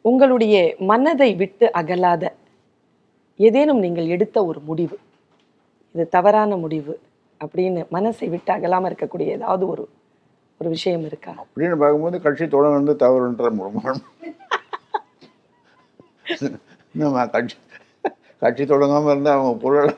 உங்களுடைய 0.00 0.74
மனதை 0.78 1.34
விட்டு 1.34 1.72
அகலாத 1.72 2.32
ஏதேனும் 3.40 3.82
நீங்கள் 3.84 4.12
எடுத்த 4.14 4.36
ஒரு 4.46 4.60
முடிவு 4.68 4.96
இது 5.94 6.04
தவறான 6.14 6.56
முடிவு 6.62 6.94
அப்படின்னு 7.40 7.80
மனசை 7.92 8.26
விட்டு 8.32 8.50
அகலாமல் 8.54 8.90
இருக்கக்கூடிய 8.90 9.36
ஏதாவது 9.36 9.64
ஒரு 9.72 9.84
ஒரு 10.60 10.68
விஷயம் 10.74 11.04
இருக்கா? 11.06 11.32
அப்படின்னு 11.42 11.76
பார்க்கும்போது 11.80 12.18
கட்சி 12.22 12.44
தொடர்ந்து 12.54 12.92
தவறுன்ற 13.00 13.48
முழுமான் 13.56 14.00
நம்ம 16.94 17.24
கட்சி 17.34 17.56
கட்சி 18.42 18.64
தொடங்காமல் 18.66 19.12
இருந்தால் 19.12 19.36
அவங்க 19.36 19.52
புகழ் 19.60 19.90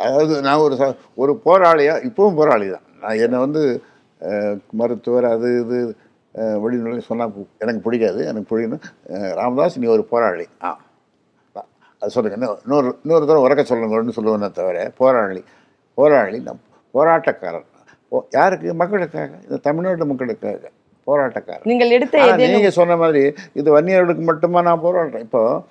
அதாவது 0.00 0.34
நான் 0.44 0.62
ஒரு 0.64 0.74
ச- 0.78 0.94
ஒரு 1.18 1.32
போராளியா 1.44 1.94
இப்பவும் 2.06 2.38
போராளி 2.38 2.66
தான் 2.70 2.86
நான் 3.02 3.20
என்னை 3.24 3.38
வந்து 3.42 3.62
மருத்துவர் 4.74 5.26
அது 5.30 5.48
இது 5.60 5.78
வெளிநிலை 6.34 6.98
சொன்னால் 6.98 7.32
எனக்கு 7.58 7.80
பிடிக்காது. 7.80 8.26
எனக்கு 8.26 8.58
பிடிக்கணும் 8.58 9.34
ராமதாஸ் 9.34 9.78
நீ 9.78 9.86
ஒரு 9.86 10.04
போராளி. 10.04 10.46
ஆ. 10.62 10.80
அது 11.98 12.10
சொல்லுங்க. 12.10 12.58
இன்னொரு 12.64 12.98
இன்னொரு 13.02 13.26
தடவை 13.26 13.50
உறக்க 13.50 13.66
சொல்லுங்கன்னு 13.68 14.10
சொல்லுவேனே 14.16 14.50
தவிர 14.50 14.92
போராளி. 14.96 15.44
போராளி 15.94 16.40
நம் 16.40 16.60
போராட்டக்காரர். 16.94 17.64
ஓ- 18.08 18.24
யாருக்கு? 18.30 18.74
மக்களுக்காக. 18.74 19.30
இந்த 19.42 19.56
தமிழ்நாட்டு 19.56 20.06
மக்களுக்காக. 20.06 20.70
போராட்டக்காரர். 21.06 21.60
நீங்கள் 21.62 21.90
எடுத்த 21.90 22.22
ஆனா, 22.22 22.32
ஏதேனும் 22.32 22.52
நீங்க 22.52 22.70
சொன்ன 22.70 22.96
மாதிரி 22.96 23.34
இது 23.52 23.80
வன்னியர்களுக்கு 23.80 24.22
மட்டுமா 24.22 24.62
நான் 24.62 24.82
போராடுறேன்? 24.82 25.18
இப்போ 25.18 25.62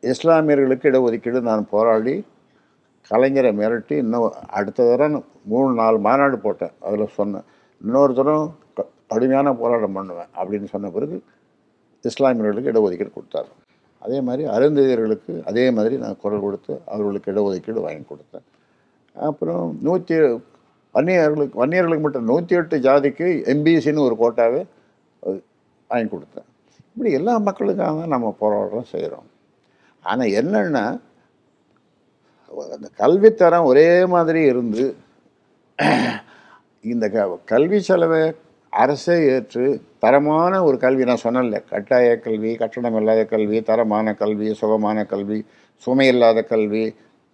இஸ்லாமியர்களுக்கு 0.00 0.86
இடஒதுக்கீடு 0.86 1.40
நான் 1.40 1.68
போராடி 1.68 2.26
கலைஞரை 3.10 3.52
மிரட்டி 3.52 3.92
இன்னும் 3.92 4.32
அடுத்த 4.48 4.88
தரம் 4.88 5.24
மூணு 5.44 5.74
நாலு 5.74 5.98
மாநாடு 5.98 6.38
போட்டேன். 6.38 6.72
அதில் 6.80 7.08
சொன்னேன் 7.08 7.42
இன்னொரு 7.84 8.14
தரம் 8.14 8.56
க- 8.58 8.67
கடுமையான 9.10 9.52
போராட்டம் 9.60 9.96
பண்ணுவேன் 9.98 10.30
அப்படின்னு 10.40 10.68
சொன்ன 10.74 10.90
பிறகு 10.96 11.16
இஸ்லாமியர்களுக்கு 12.04 12.72
இடஒதுக்கீடு 12.72 13.12
கொடுத்தார். 13.16 13.48
அதே 14.04 14.18
மாதிரி 14.26 14.42
அருந்ததியர்களுக்கு 14.56 15.32
அதே 15.50 15.64
மாதிரி 15.76 15.94
நான் 16.02 16.20
குரல் 16.24 16.44
கொடுத்து 16.46 16.72
அவர்களுக்கு 16.92 17.32
இடஒதுக்கீடு 17.32 17.86
வாங்கி 17.86 18.04
கொடுத்தேன். 18.10 18.46
அப்புறம் 19.16 19.64
நூற்றி 19.86 20.16
வன்னியர்களுக்கு 20.94 21.60
வன்னியர்களுக்கு 21.62 22.04
மட்டும் 22.04 22.28
நூற்றி 22.30 22.54
எட்டு 22.60 22.76
ஜாதிக்கு 22.86 23.26
எம்பிசின்னு 23.52 24.06
ஒரு 24.08 24.16
கோட்டாவே 24.22 24.60
வாங்கி 25.90 26.08
கொடுத்தேன். 26.14 26.46
இப்படி 26.92 27.10
எல்லா 27.18 27.34
மக்களுக்காக 27.48 27.92
தான் 28.00 28.14
நம்ம 28.14 28.30
போராட்டம் 28.42 28.90
செய்கிறோம் 28.94 29.28
ஆனால் 30.04 30.34
என்னென்னா 30.40 30.84
அந்த 32.74 32.88
கல்வித்தரம் 33.02 33.68
ஒரே 33.70 33.88
மாதிரி 34.14 34.40
இருந்து 34.52 34.84
இந்த 36.92 37.04
க 37.14 37.26
கல்வி 37.52 37.78
செலவை 37.88 38.22
அரசே 38.72 39.14
ஏற்று 39.34 39.64
தரமான 40.02 40.52
ஒரு 40.68 40.76
கல்வி 40.84 41.04
நான் 41.08 41.24
சொன்னல 41.24 41.58
கட்டாய 41.70 42.08
கல்வி 42.24 42.50
கட்டணம் 42.62 42.96
இல்லாத 43.00 43.20
கல்வி 43.32 43.58
தரமான 43.70 44.14
கல்வி 44.22 44.48
சுகமான 44.60 45.04
கல்வி 45.12 45.38
சுமையில்லாத 45.86 46.42
கல்வி 46.52 46.84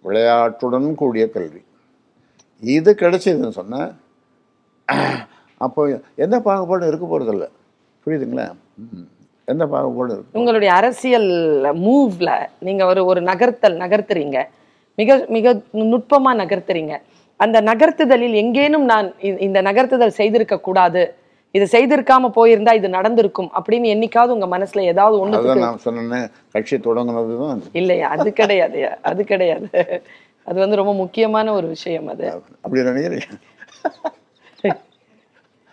விளையாட்டுடன் 0.05 0.87
கூடிய 1.01 1.25
கல்வி. 1.35 1.61
இது 2.63 2.91
கிடைச்சதுன்னு 3.01 3.57
சொன்னால் 3.59 3.91
அப்போ 5.65 5.81
எந்த 6.23 6.35
பாகுபாடும் 6.47 6.89
இருக்க 6.91 7.05
போகிறதில்ல 7.05 7.45
புரியுதுங்களா? 8.05 8.45
எந்த 9.51 9.63
பாகுபாடும் 9.73 10.15
இருக்கு 10.15 10.39
உங்களுடைய 10.39 10.71
அரசியல் 10.79 11.29
மூவ்ல 11.85 12.29
நீங்கள் 12.67 12.89
ஒரு 12.91 13.01
ஒரு 13.11 13.21
நகர்த்தல் 13.31 13.77
நகர்த்துறீங்க. 13.83 14.39
மிக 14.99 15.17
மிக 15.35 15.53
நுட்பமாக 15.91 16.39
நகர்த்துறீங்க. 16.41 16.95
அந்த 17.43 17.57
நகர்த்துதலில் 17.69 18.35
எங்கேனும் 18.41 18.85
நான் 18.91 19.07
இந்த 19.47 19.59
நகர்த்துதல் 19.69 20.17
செய்திருக்க 20.19 20.57
கூடாது. 20.67 21.03
இது 21.55 21.65
செய்திருக்காம 21.73 22.29
போயிருந்தா 22.37 22.71
இது 22.79 22.87
நடந்திருக்கும் 22.97 23.49
அப்படின்னு 23.57 23.91
என்னைக்காவது 23.95 24.35
உங்க 24.37 24.47
மனசுல 24.53 24.83
ஏதாவது 24.91 25.15
ஒண்ணு 25.23 25.59
நான் 25.65 25.83
சொன்னேன் 25.85 26.27
கட்சி 26.55 26.77
தொடங்குனது 26.87 27.35
தான் 27.43 27.61
இல்லையா 27.81 28.07
அது 28.15 28.29
கிடையாது 28.39 28.79
அது 29.09 29.21
கிடையாது. 29.33 29.69
அது 30.47 30.57
வந்து 30.63 30.79
ரொம்ப 30.79 30.93
முக்கியமான 31.03 31.53
ஒரு 31.57 31.67
விஷயம் 31.75 32.07
அது. 32.13 32.25
அப்படி 32.63 32.81
நினைக்கிறேன். 32.89 33.27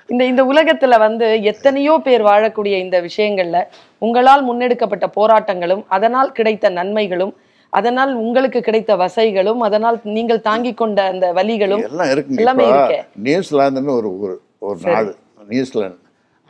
இந்த 0.09 0.23
இந்த 0.31 0.43
உலகத்துல 0.53 0.95
வந்து 1.05 1.27
எத்தனையோ 1.51 1.95
பேர் 2.07 2.23
வாழக்கூடிய 2.31 2.75
இந்த 2.85 2.97
விஷயங்கள்ல 3.09 3.59
உங்களால் 4.07 4.43
முன்னெடுக்கப்பட்ட 4.49 5.07
போராட்டங்களும் 5.19 5.83
அதனால் 5.97 6.31
கிடைத்த 6.39 6.71
நன்மைகளும் 6.79 7.35
அதனால் 7.73 8.13
உங்களுக்கு 8.23 8.61
கிடைத்த 8.69 8.93
வசைகளும் 9.03 9.61
அதனால் 9.67 9.99
நீங்கள் 10.17 10.45
தாங்கிக் 10.49 10.81
கொண்ட 10.81 10.99
அந்த 11.13 11.27
வலிகளும் 11.39 11.85
எல்லாம் 12.39 12.63
இருக்கே. 12.71 12.99
நியூசிலாந்துன்னு 13.29 13.95
ஒரு 14.01 14.11
ஒரு 14.69 14.79
நாடு. 14.89 15.13
நியூசிலாந்து. 15.51 16.01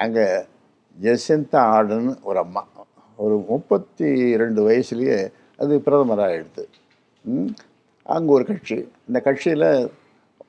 அங்கே 0.05 0.24
ஜெசிந்தா 1.05 1.61
ஆடுன்னு 1.76 2.12
ஒரு 2.28 2.38
அம்மா. 2.44 2.62
ஒரு 3.24 3.37
முப்பத்தி 3.50 4.09
ரெண்டு 4.42 4.61
வயசுலேயே 4.68 5.18
அது 5.62 5.83
பிரதமராக 5.87 6.28
ஆகிடுது 6.28 6.64
அங்கே 8.14 8.31
ஒரு 8.37 8.44
கட்சி. 8.50 8.78
இந்த 9.09 9.18
கட்சியில் 9.26 9.68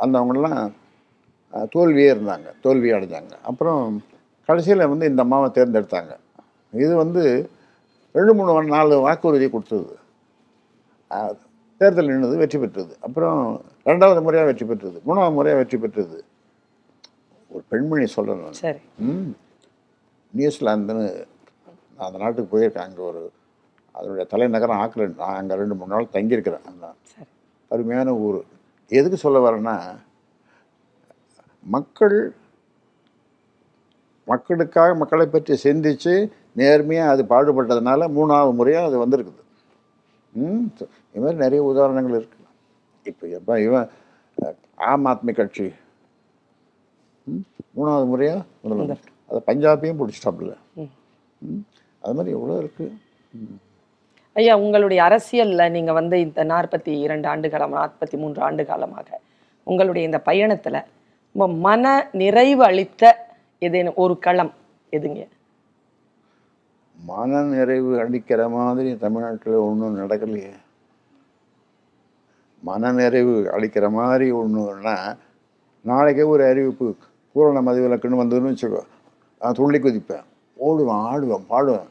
அந்தவங்கெல்லாம் 0.03 0.61
தோல்வியே 1.73 2.09
இருந்தாங்க. 2.13 2.47
தோல்வி 2.65 2.89
அடைஞ்சாங்க. 2.97 3.33
அப்புறம் 3.49 3.81
கடைசியில் 4.49 4.89
வந்து 4.91 5.09
இந்த 5.11 5.21
அம்மாவை 5.25 5.49
தேர்ந்தெடுத்தாங்க. 5.57 6.13
இது 6.83 6.93
வந்து 7.03 7.23
ரெண்டு 8.17 8.33
மூணு 8.37 8.73
நாலு 8.75 8.95
வாக்குறுதி 9.05 9.47
கொடுத்தது. 9.49 9.93
தேர்தல் 11.81 12.09
நின்றது 12.11 12.35
வெற்றி 12.41 12.57
பெற்றது. 12.63 12.93
அப்புறம் 13.05 13.39
ரெண்டாவது 13.89 14.19
முறையாக 14.25 14.49
வெற்றி 14.49 14.65
பெற்றது. 14.71 14.97
மூணாவது 15.07 15.35
முறையாக 15.37 15.61
வெற்றி 15.61 15.77
பெற்றது. 15.83 16.17
ஒரு 17.53 17.63
பெண்மணி 17.69 18.05
நான். 18.17 18.53
சரி. 18.53 18.79
ம். 18.97 19.31
நியூசிலாந்துன்னு 20.33 21.25
நான் 21.97 22.07
அந்த 22.07 22.17
நாட்டுக்கு 22.17 22.51
போயிருக்கேன். 22.53 22.85
அங்கே 22.87 23.01
ஒரு 23.01 23.31
அதனுடைய 23.91 24.25
தலைநகரம் 24.29 24.79
ஆக்லண்ட். 24.79 25.15
நான் 25.15 25.35
அங்கே 25.35 25.55
ரெண்டு 25.55 25.75
மூணு 25.75 25.93
நாள் 25.93 26.13
தங்கியிருக்கிறேன். 26.13 26.65
அந்த 26.65 26.85
சரி. 27.03 27.27
அருமையான 27.71 28.13
ஊர். 28.15 28.39
எதுக்கு 28.91 29.17
சொல்ல 29.17 29.37
வரேன்னா 29.39 29.75
மக்கள் 31.65 32.17
மக்களுக்காக 34.27 34.95
மக்களை 34.95 35.25
பற்றி 35.25 35.53
சிந்திச்சு 35.63 36.13
நேர்மையாக 36.53 37.11
அது 37.13 37.23
பாடுபட்டதுனால 37.23 38.01
மூணாவது 38.17 38.53
முறையாக 38.53 38.87
அது 38.87 38.97
வந்திருக்குது. 39.05 39.41
ம். 40.33 40.65
இது 41.13 41.21
மாதிரி 41.21 41.37
நிறைய 41.37 41.63
உதாரணங்கள் 41.63 42.15
இருக்கு. 42.15 42.37
இப்போ 43.03 43.27
எப்போ 43.27 43.61
இவன் 43.61 43.89
ஆம் 44.75 45.05
ஆத்மி 45.05 45.33
கட்சி 45.33 45.65
மூணாவது 47.77 48.05
முறையாக 48.05 48.41
முதல்ல 48.63 48.95
அதை 49.29 49.41
பஞ்சாபையும் 49.47 49.99
பிடிச்சிட்டாப்புல. 49.99 50.53
ம். 50.75 51.61
அது 52.01 52.13
மாதிரி 52.13 52.35
எவ்வளோ 52.35 52.55
இருக்குது 52.59 52.91
ஐயா 54.35 54.55
உங்களுடைய 54.55 55.03
அரசியல்ல 55.03 55.69
நீங்க 55.71 55.93
வந்து 55.93 56.19
இந்த 56.19 56.43
நாற்பத்தி 56.43 56.91
இரண்டு 56.99 57.27
ஆண்டு 57.27 57.49
காலம் 57.49 57.73
நாற்பத்தி 57.73 58.17
மூன்று 58.17 58.41
ஆண்டு 58.41 58.65
காலமாக 58.65 59.19
உங்களுடைய 59.67 60.07
இந்த 60.07 60.21
பயணத்துல 60.25 60.77
ரொம்ப 61.35 61.47
மன 61.59 61.85
நிறைவு 62.13 62.63
அளித்த 62.63 63.03
ஏதேனும் 63.61 63.95
ஒரு 63.95 64.19
களம் 64.19 64.51
எதுங்க? 64.91 65.21
மன 66.97 67.41
நிறைவு 67.43 68.01
அளிக்கிற 68.01 68.49
மாதிரி 68.49 68.97
தமிழ்நாட்டில் 68.97 69.53
ஒன்றும் 69.59 69.97
நடக்கலையே. 69.97 70.51
மன 72.63 72.91
நிறைவு 72.91 73.49
அளிக்கிற 73.51 73.89
மாதிரி 73.91 74.31
ஒன்றுன்னா 74.31 74.95
நாளைக்கே 75.85 76.21
ஒரு 76.23 76.43
அறிவிப்பு 76.45 76.87
பூரண 77.33 77.61
மதிவிலக்குன்னு 77.67 78.21
வந்ததுன்னு 78.21 78.51
வச்சுக்கோ. 78.51 78.81
நான் 79.41 79.57
துள்ளி 79.59 79.79
குதிப்பேன். 79.79 80.25
ஓடுவேன் 80.65 81.03
ஆடுவேன் 81.11 81.49
பாடுவேன். 81.53 81.89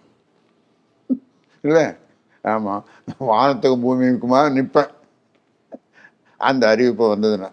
இல்லை? 1.67 1.85
ஆமாம் 2.53 2.85
வானத்துக்கும் 3.31 3.85
பூமிக்குமா 3.85 4.41
நிற்பேன் 4.57 4.93
அந்த 6.49 6.63
அறிவிப்பு 6.73 7.05
வந்ததுன்னா. 7.15 7.51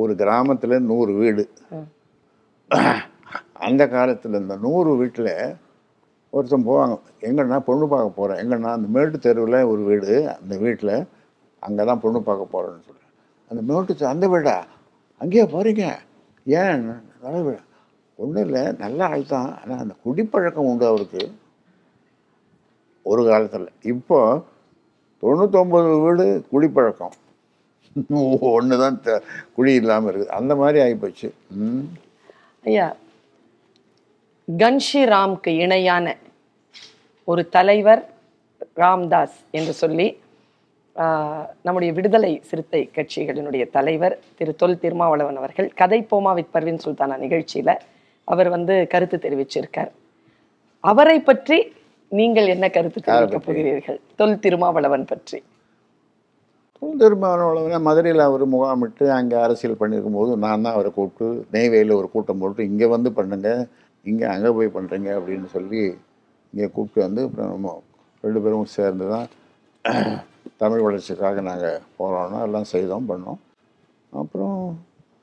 ஒரு 0.00 0.12
கிராமத்தில் 0.20 0.84
நூறு 0.90 1.12
வீடு. 1.20 1.44
அந்த 3.68 3.82
காலத்தில் 3.94 4.40
இந்த 4.42 4.54
நூறு 4.64 4.90
வீட்டில் 5.00 5.34
ஒருத்தன் 6.34 6.66
போவாங்க. 6.68 6.96
எங்கன்னா 7.28 7.58
பொண்ணு 7.68 7.86
பார்க்க 7.92 8.18
போகிறேன் 8.18 8.40
எங்கன்னா 8.42 8.70
அந்த 8.76 8.88
மேட்டு 8.96 9.18
தெருவில் 9.26 9.68
ஒரு 9.72 9.82
வீடு 9.88 10.12
அந்த 10.36 10.54
வீட்டில் 10.64 10.94
அங்கே 11.66 11.84
தான் 11.90 12.02
பொண்ணு 12.04 12.20
பார்க்க 12.28 12.52
போகிறேன்னு 12.54 12.86
சொல்லி 12.88 13.04
அந்த 13.50 13.60
மேட்டு 13.68 14.06
அந்த 14.06 14.26
வீடா 14.28 14.56
அங்கேயே 15.20 15.44
போகிறீங்க 15.54 15.84
ஏன்? 16.46 16.84
நல்ல 17.22 17.38
வீடா 17.46 17.62
ஒன்றும் 18.18 18.44
இல்லை 18.46 18.62
நல்ல 18.82 19.00
ஆள் 19.08 19.24
தான். 19.26 19.50
ஆனால் 19.60 19.82
அந்த 19.84 19.94
குடிப்பழக்கம் 20.04 20.68
உண்டு 20.70 20.84
அவருக்கு. 20.86 21.22
ஒரு 23.06 23.22
காலத்தில். 23.28 23.68
இப்போ 23.84 24.18
தொண்ணூத்தொம்பது 25.22 25.90
வீடு 26.04 26.26
குடிப்பழக்கம். 26.52 27.16
ஒன்று 28.50 28.76
தான் 28.76 28.96
குழி 29.54 29.72
இல்லாமல் 29.74 30.10
இருக்குது 30.10 30.34
அந்த 30.38 30.52
மாதிரி 30.56 30.78
ஆகிப்போச்சு 30.84 31.28
ஐயா 32.64 32.86
கன்ஷிராம்க்கு 34.48 35.52
இணையான 35.64 36.14
ஒரு 37.28 37.42
தலைவர் 37.48 38.02
ராம்தாஸ் 38.76 39.38
என்று 39.50 39.74
சொல்லி 39.82 40.06
நம்முடைய 41.66 41.90
விடுதலை 41.96 42.32
சிறுத்தை 42.48 42.80
கட்சிகளினுடைய 42.96 43.64
தலைவர் 43.76 44.14
திரு 44.38 44.52
தொல் 44.62 44.80
திருமாவளவன் 44.82 45.38
அவர்கள் 45.40 45.68
கதை 45.80 46.00
போமா 46.10 46.32
வித் 46.38 46.52
பர்வீன் 46.54 46.82
சுல்தானா 46.84 47.16
நிகழ்ச்சியில 47.24 47.72
அவர் 48.28 48.48
வந்து 48.54 48.74
கருத்து 48.94 49.16
தெரிவிச்சிருக்கார். 49.24 49.90
அவரை 50.84 51.16
பற்றி 51.28 51.58
நீங்கள் 52.12 52.52
என்ன 52.54 52.66
கருத்து 52.76 53.00
தெரிவிக்க 53.06 53.38
போகிறீர்கள்? 53.38 53.98
தொல் 54.18 54.42
திருமாவளவன் 54.44 55.08
பற்றி. 55.12 55.38
திருமாவளவனை 57.00 57.78
மதுரையில் 57.88 58.26
அவர் 58.26 58.44
முகாமிட்டு 58.54 59.06
அங்கே 59.16 59.36
அரசியல் 59.46 59.80
பண்ணியிருக்கும் 59.80 60.18
போது 60.18 60.32
நான் 60.44 60.62
தான் 60.64 60.76
அவரை 60.76 60.90
கூப்பிட்டு 60.98 61.26
நெய்வேலியில் 61.54 61.98
ஒரு 61.98 62.08
கூட்டம் 62.14 62.40
போட்டு 62.42 62.66
இங்கே 62.70 62.86
வந்து 62.94 63.10
பண்ணுங்க 63.18 63.50
இங்கே 64.06 64.26
அங்கே 64.34 64.50
போய் 64.58 64.74
பண்ணுறீங்க 64.76 65.10
அப்படின்னு 65.18 65.48
சொல்லி 65.56 65.82
இங்கே 66.54 66.68
கூப்பிட்டு 66.76 67.06
வந்து 67.06 67.22
அப்புறம் 67.26 67.82
ரெண்டு 68.24 68.42
பேரும் 68.44 68.74
சேர்ந்து 68.76 69.06
தான் 69.14 69.28
தமிழ் 70.60 70.84
வளர்ச்சிக்காக 70.86 71.42
நாங்கள் 71.50 71.84
போகிறோன்னா 71.98 72.38
எல்லாம் 72.46 72.70
செய்தோம் 72.72 73.08
பண்ணோம். 73.10 73.38
அப்புறம் 74.12 74.58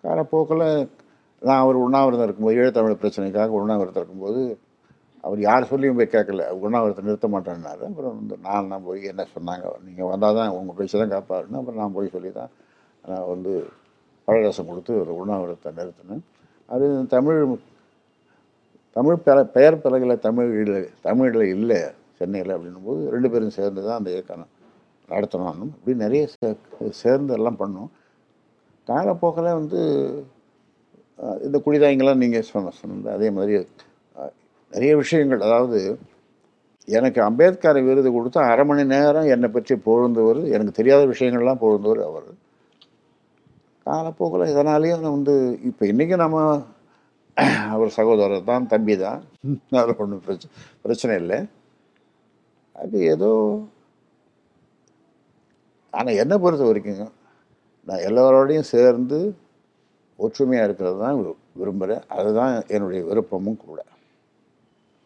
காலப்போக்கில் 0.04 0.65
நான் 1.41 1.62
அவர் 1.63 1.84
உண்ணாவிரதம் 1.86 2.28
இருக்கும்போது 2.28 2.58
ஈழத்தமிழ் 2.62 3.02
பிரச்சனைக்காக 3.02 3.58
உண்ணாவிரதம் 3.62 4.02
இருக்கும்போது 4.02 4.41
அவர் 5.23 5.39
யார் 5.47 5.69
சொல்லியும் 5.71 5.97
போய் 6.00 6.13
கேட்கல. 6.15 6.43
உண்ணாவிரத்தை 6.65 7.04
நிறுத்த 7.08 7.28
மாட்டேன்னாரு. 7.34 7.84
அப்புறம் 7.89 8.15
வந்து 8.19 8.36
நான் 8.47 8.69
நான் 8.71 8.86
போய் 8.88 9.12
என்ன 9.12 9.26
சொன்னாங்க 9.36 9.73
நீங்கள் 9.88 10.10
வந்தால் 10.12 10.38
தான் 10.39 10.54
உங்கள் 10.58 10.78
பேச்சு 10.80 11.02
தான் 11.02 11.13
காப்பாருன்னு 11.15 11.60
அப்புறம் 11.62 11.82
நான் 11.84 11.95
போய் 11.97 12.13
சொல்லி 12.15 12.32
தான் 12.39 12.52
நான் 13.04 13.28
வந்து 13.34 13.54
பழரசம் 14.28 14.69
கொடுத்து 14.71 14.93
ஒரு 15.02 15.12
உண்ணாவிரத்தை 15.21 15.71
நிறுத்தினேன். 15.80 16.23
அது 16.69 16.86
தமிழ் 17.15 17.41
தமிழ் 18.95 19.23
பெற 19.26 19.38
பெயர் 19.56 19.82
பிறகுல 19.84 20.13
தமிழ் 20.28 20.52
தமிழில் 21.08 21.52
இல்லை 21.56 21.82
சென்னையில் 22.19 22.54
அப்படின்னும் 22.56 22.88
போது 22.88 23.02
ரெண்டு 23.15 23.30
பேரும் 23.34 23.58
சேர்ந்து 23.58 23.82
தான் 23.88 24.00
அந்த 24.00 24.10
இயக்கம் 24.15 24.54
நடத்தணும். 25.09 25.71
இப்படி 25.79 25.97
நிறைய 26.05 26.23
சே- 26.35 26.59
சேர்ந்து 27.03 27.33
எல்லாம் 27.39 27.61
பண்ணோம். 27.63 27.91
காலப்போக்கில் 28.87 29.57
வந்து 29.59 29.81
இந்த 31.47 31.57
குடிதாயங்களாம் 31.65 32.21
நீங்கள் 32.23 32.49
சொன்ன 32.53 32.73
சொன்னது 32.81 33.09
அதே 33.17 33.29
மாதிரி 33.37 33.55
நிறைய 34.73 34.93
விஷயங்கள். 35.03 35.41
அதாவது 35.47 35.79
எனக்கு 36.97 37.21
அம்பேத்கரை 37.29 37.81
விருது 37.87 38.09
கொடுத்தா 38.15 38.41
அரை 38.51 38.65
மணி 38.69 38.83
நேரம் 38.95 39.31
என்னை 39.35 39.49
பற்றி 39.55 39.75
புகழ்ந்தவர் 39.87 40.41
எனக்கு 40.55 40.73
தெரியாத 40.79 41.03
விஷயங்கள்லாம் 41.13 41.61
புகழ்ந்தவர் 41.63 42.01
அவர். 42.09 42.29
காலப்போக்கில் 43.85 44.51
இதனாலேயே 44.53 44.95
நான் 45.03 45.17
வந்து 45.19 45.35
இப்போ 45.69 45.83
இன்றைக்கி 45.91 46.15
நம்ம 46.23 46.37
அவர் 47.75 47.91
சகோதரர் 47.99 48.49
தான் 48.51 48.67
தம்பி 48.73 48.95
தான். 49.05 49.21
அதில் 49.81 49.99
ஒன்றும் 50.03 50.23
பிரச்சனை 50.25 50.53
பிரச்சனை 50.85 51.15
இல்லை. 51.23 51.39
அது 52.75 52.97
ஏதோ 53.13 53.31
ஆனால் 55.97 56.19
என்னை 56.21 56.36
பொறுத்த 56.38 56.65
வரைக்குங்க 56.67 57.05
நான் 57.88 58.05
எல்லாரோடையும் 58.10 58.69
சேர்ந்து 58.73 59.19
ஒற்றுமையாக 60.19 60.67
இருக்கிறது 60.67 60.97
தான் 60.99 61.17
விரும்புகிறேன் 61.60 62.03
அதுதான் 62.15 62.53
என்னுடைய 62.75 63.01
விருப்பமும் 63.03 63.60
கூட. 63.65 63.79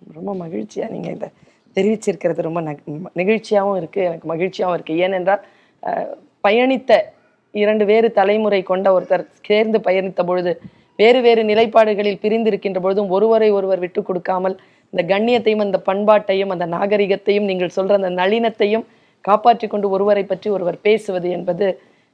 ரொம்ப 0.01 0.31
மகிழ்ச்சியாக 0.35 0.93
நீங்கள் 0.93 1.15
இதை 1.15 1.27
தெரிவிச்சிருக்கிறது 1.75 2.45
ரொம்ப 2.47 2.61
நெகிழ்ச்சியாகவும் 3.19 3.79
இருக்குது 3.81 4.05
எனக்கு 4.05 4.27
மகிழ்ச்சியாகவும் 4.27 4.77
இருக்குது 4.77 5.01
ஏனென்றால் 5.05 5.43
பயணித்த 6.43 6.91
இரண்டு 7.53 7.83
வேறு 7.85 8.07
தலைமுறை 8.11 8.61
கொண்ட 8.63 8.87
ஒருத்தர் 8.93 9.25
சேர்ந்து 9.41 9.77
பயணித்த 9.79 10.21
பொழுது 10.23 10.51
வேறு 10.99 11.19
வேறு 11.21 11.41
நிலைப்பாடுகளில் 11.43 12.21
பிரிந்திருக்கின்ற 12.23 12.79
பொழுதும் 12.81 13.11
ஒருவரை 13.11 13.49
ஒருவர் 13.49 13.79
விட்டு 13.79 14.01
கொடுக்காமல் 14.01 14.55
இந்த 14.93 15.03
கண்ணியத்தையும் 15.13 15.63
அந்த 15.65 15.77
பண்பாட்டையும் 15.85 16.51
அந்த 16.51 16.65
நாகரிகத்தையும் 16.67 17.45
நீங்கள் 17.45 17.75
சொல்கிற 17.77 17.97
அந்த 17.99 18.11
நளினத்தையும் 18.17 18.85
காப்பாற்றி 19.27 19.65
கொண்டு 19.67 19.87
ஒருவரை 19.95 20.23
பற்றி 20.25 20.47
ஒருவர் 20.55 20.77
பேசுவது 20.87 21.27
என்பது 21.37 21.67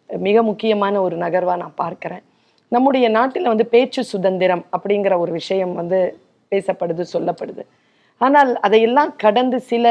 மிக 0.09 0.43
முக்கியமான 0.49 0.95
ஒரு 1.05 1.15
நகர்வாக 1.23 1.61
நான் 1.63 1.79
பார்க்குறேன். 1.83 2.23
நம்முடைய 2.71 3.07
நாட்டில் 3.17 3.51
வந்து 3.53 3.65
பேச்சு 3.73 4.01
சுதந்திரம் 4.13 4.63
அப்படிங்கிற 4.75 5.13
ஒரு 5.23 5.31
விஷயம் 5.39 5.73
வந்து 5.79 5.99
பேசப்படுது 6.51 7.03
சொல்லப்படுது. 7.15 7.63
ஆனால் 8.21 8.51
அதையெல்லாம் 8.65 9.11
கடந்து 9.23 9.57
சில 9.71 9.85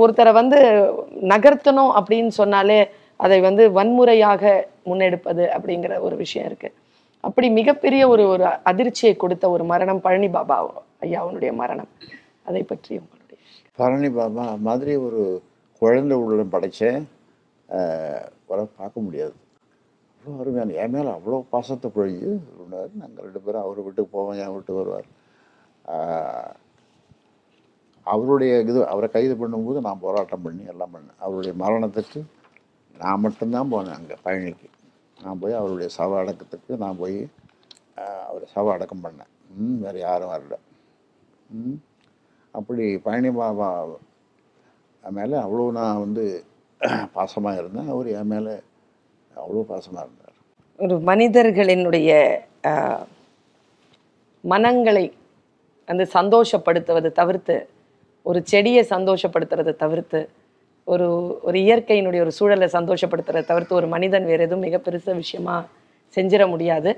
ஒருத்தரை 0.00 0.32
வந்து 0.40 0.58
நகர்த்தணும் 1.32 1.92
அப்படின்னு 1.98 2.32
சொன்னாலே 2.40 2.80
அதை 3.24 3.38
வந்து 3.48 3.64
வன்முறையாக 3.78 4.42
முன்னெடுப்பது 4.88 5.44
அப்படிங்கிற 5.56 5.94
ஒரு 6.06 6.16
விஷயம் 6.22 6.46
இருக்குது 6.50 6.76
அப்படி 7.24 7.46
மிகப்பெரிய 7.58 8.02
ஒரு 8.14 8.24
ஒரு 8.32 8.44
அதிர்ச்சியை 8.70 9.14
கொடுத்த 9.22 9.44
ஒரு 9.54 9.64
மரணம் 9.72 10.02
பழனி 10.06 10.28
பாபா 10.36 10.56
ஐயா 11.04 11.18
அவனுடைய 11.24 11.50
மரணம். 11.60 11.90
அதை 12.48 12.62
பற்றி 12.72 12.92
உங்களுடைய 13.02 13.38
பழனி 13.78 14.10
பாபா 14.18 14.44
மாதிரி 14.68 14.94
ஒரு 15.06 15.22
குழந்தை 15.84 16.16
உள்ளம் 16.22 16.54
படைத்தேன் 16.54 17.02
வர 18.50 18.60
பார்க்க 18.78 19.06
முடியாது. 19.06 19.34
அவ்வளோ 20.20 20.40
அருமையான 20.42 20.74
என் 20.82 20.94
மேலே 20.94 21.10
அவ்வளோ 21.16 21.38
பாசத்தை 21.52 21.88
பொழிஞ்சு 21.96 22.30
சொன்னார் 22.58 22.92
நாங்கள் 23.02 23.24
ரெண்டு 23.26 23.40
பேரும் 23.46 23.64
அவர் 23.64 23.84
வீட்டுக்கு 23.86 24.14
போவோம் 24.16 24.38
என் 24.44 24.54
வீட்டுக்கு 24.54 24.80
வருவார். 24.82 25.08
அவருடைய 28.06 28.52
இது 28.62 28.80
அவரை 28.92 29.08
கைது 29.10 29.34
பண்ணும்போது 29.42 29.80
நான் 29.80 30.02
போராட்டம் 30.06 30.44
பண்ணி 30.46 30.64
எல்லாம் 30.72 30.94
பண்ணேன். 30.94 31.18
அவருடைய 31.18 31.54
மரணத்துக்கு 31.62 32.20
நான் 32.94 33.22
மட்டும்தான் 33.24 33.72
போனேன் 33.74 33.96
அங்கே 33.98 34.16
பழனிக்கு 34.24 34.68
நான் 35.18 35.40
போய் 35.42 35.58
அவருடைய 35.60 35.88
சவ 35.98 36.18
அடக்கத்துக்கு 36.22 36.72
நான் 36.84 37.00
போய் 37.02 37.18
அவரை 38.28 38.46
சவ 38.54 38.72
அடக்கம் 38.76 39.04
பண்ணேன். 39.06 39.30
ம், 39.56 39.78
வேறு 39.80 39.98
யாரும் 40.00 40.32
வரல. 40.34 40.56
ம். 41.50 41.78
அப்படி 42.54 42.84
பழனி 43.06 43.30
பாபா 43.38 43.68
மேலே 45.18 45.36
அவ்வளோ 45.44 45.64
நான் 45.78 46.02
வந்து 46.04 46.24
பாசமாக 47.16 47.60
இருந்தேன். 47.60 47.88
அவர் 47.94 48.08
என் 48.18 48.30
மேலே 48.32 48.54
அவ்வளோ 49.42 49.64
பாசமாக 49.72 50.04
இருந்தார். 50.06 50.34
ஒரு 50.78 50.96
மனிதர்களினுடைய 51.10 52.10
மனங்களை 54.44 55.04
வந்து 55.88 56.04
சந்தோஷப்படுத்துவதை 56.16 57.10
தவிர்த்து 57.20 57.56
ஒரு 58.26 58.40
செடியை 58.52 58.82
சந்தோஷப்படுத்துறதை 58.94 59.74
தவிர்த்து 59.84 60.20
ஒரு 60.92 61.06
ஒரு 61.48 61.58
இயற்கையினுடைய 61.66 62.20
ஒரு 62.26 62.32
சூழலை 62.38 62.68
சந்தோஷப்படுத்துறதை 62.76 63.44
தவிர்த்து 63.50 63.78
ஒரு 63.80 63.86
மனிதன் 63.94 64.28
வேறு 64.30 64.44
எதுவும் 64.46 64.64
மிக 64.66 64.78
பெருச 64.86 65.14
விஷயமா 65.22 65.56
செஞ்சிட 66.16 66.44
முடியாது. 66.52 66.90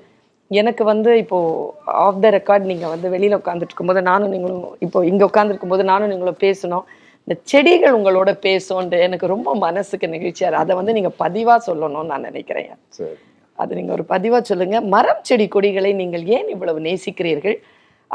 எனக்கு 0.51 0.83
வந்து 0.92 1.11
இப்போது 1.23 1.71
ஆஃப் 2.07 2.21
த 2.25 2.31
ரெக்கார்ட் 2.37 2.69
நீங்கள் 2.71 2.92
வந்து 2.95 3.09
வெளியில் 3.14 3.38
உட்காந்துட்டு 3.40 3.73
இருக்கும்போது 3.73 4.03
நானும் 4.11 4.33
நீங்களும் 4.35 4.66
இப்போ 4.87 4.99
இங்கே 5.11 5.25
உட்காந்துருக்கும் 5.31 5.73
போது 5.75 5.85
நானும் 5.92 6.11
நீங்களும் 6.12 6.42
பேசணும் 6.45 6.85
இந்த 7.26 7.36
செடிகள் 7.50 7.94
உங்களோட 7.98 8.30
பேசும்ன்ட்டு 8.44 8.98
எனக்கு 9.04 9.26
ரொம்ப 9.32 9.50
மனசுக்கு 9.62 10.06
நிகழ்ச்சியா 10.12 10.46
இருக்கு. 10.46 10.64
அதை 10.64 10.74
வந்து 10.80 10.92
நீங்க 10.96 11.10
பதிவா 11.22 11.54
சொல்லணும்னு 11.68 12.10
நான் 12.12 12.28
நினைக்கிறேன். 12.28 12.68
சரி 12.98 13.16
அது 13.62 13.76
நீங்க 13.78 13.92
ஒரு 13.96 14.04
பதிவா 14.12 14.38
சொல்லுங்க. 14.50 14.76
மரம் 14.94 15.24
செடி 15.28 15.46
கொடிகளை 15.54 15.90
நீங்கள் 16.02 16.24
ஏன் 16.36 16.48
இவ்வளவு 16.54 16.84
நேசிக்கிறீர்கள்? 16.86 17.56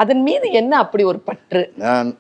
அதன் 0.02 0.24
மீது 0.28 0.47
என்ன 0.60 0.74
அப்படி 0.84 1.04
ஒரு 1.12 1.19
பற்று? 1.28 1.63
நான் 1.84 2.12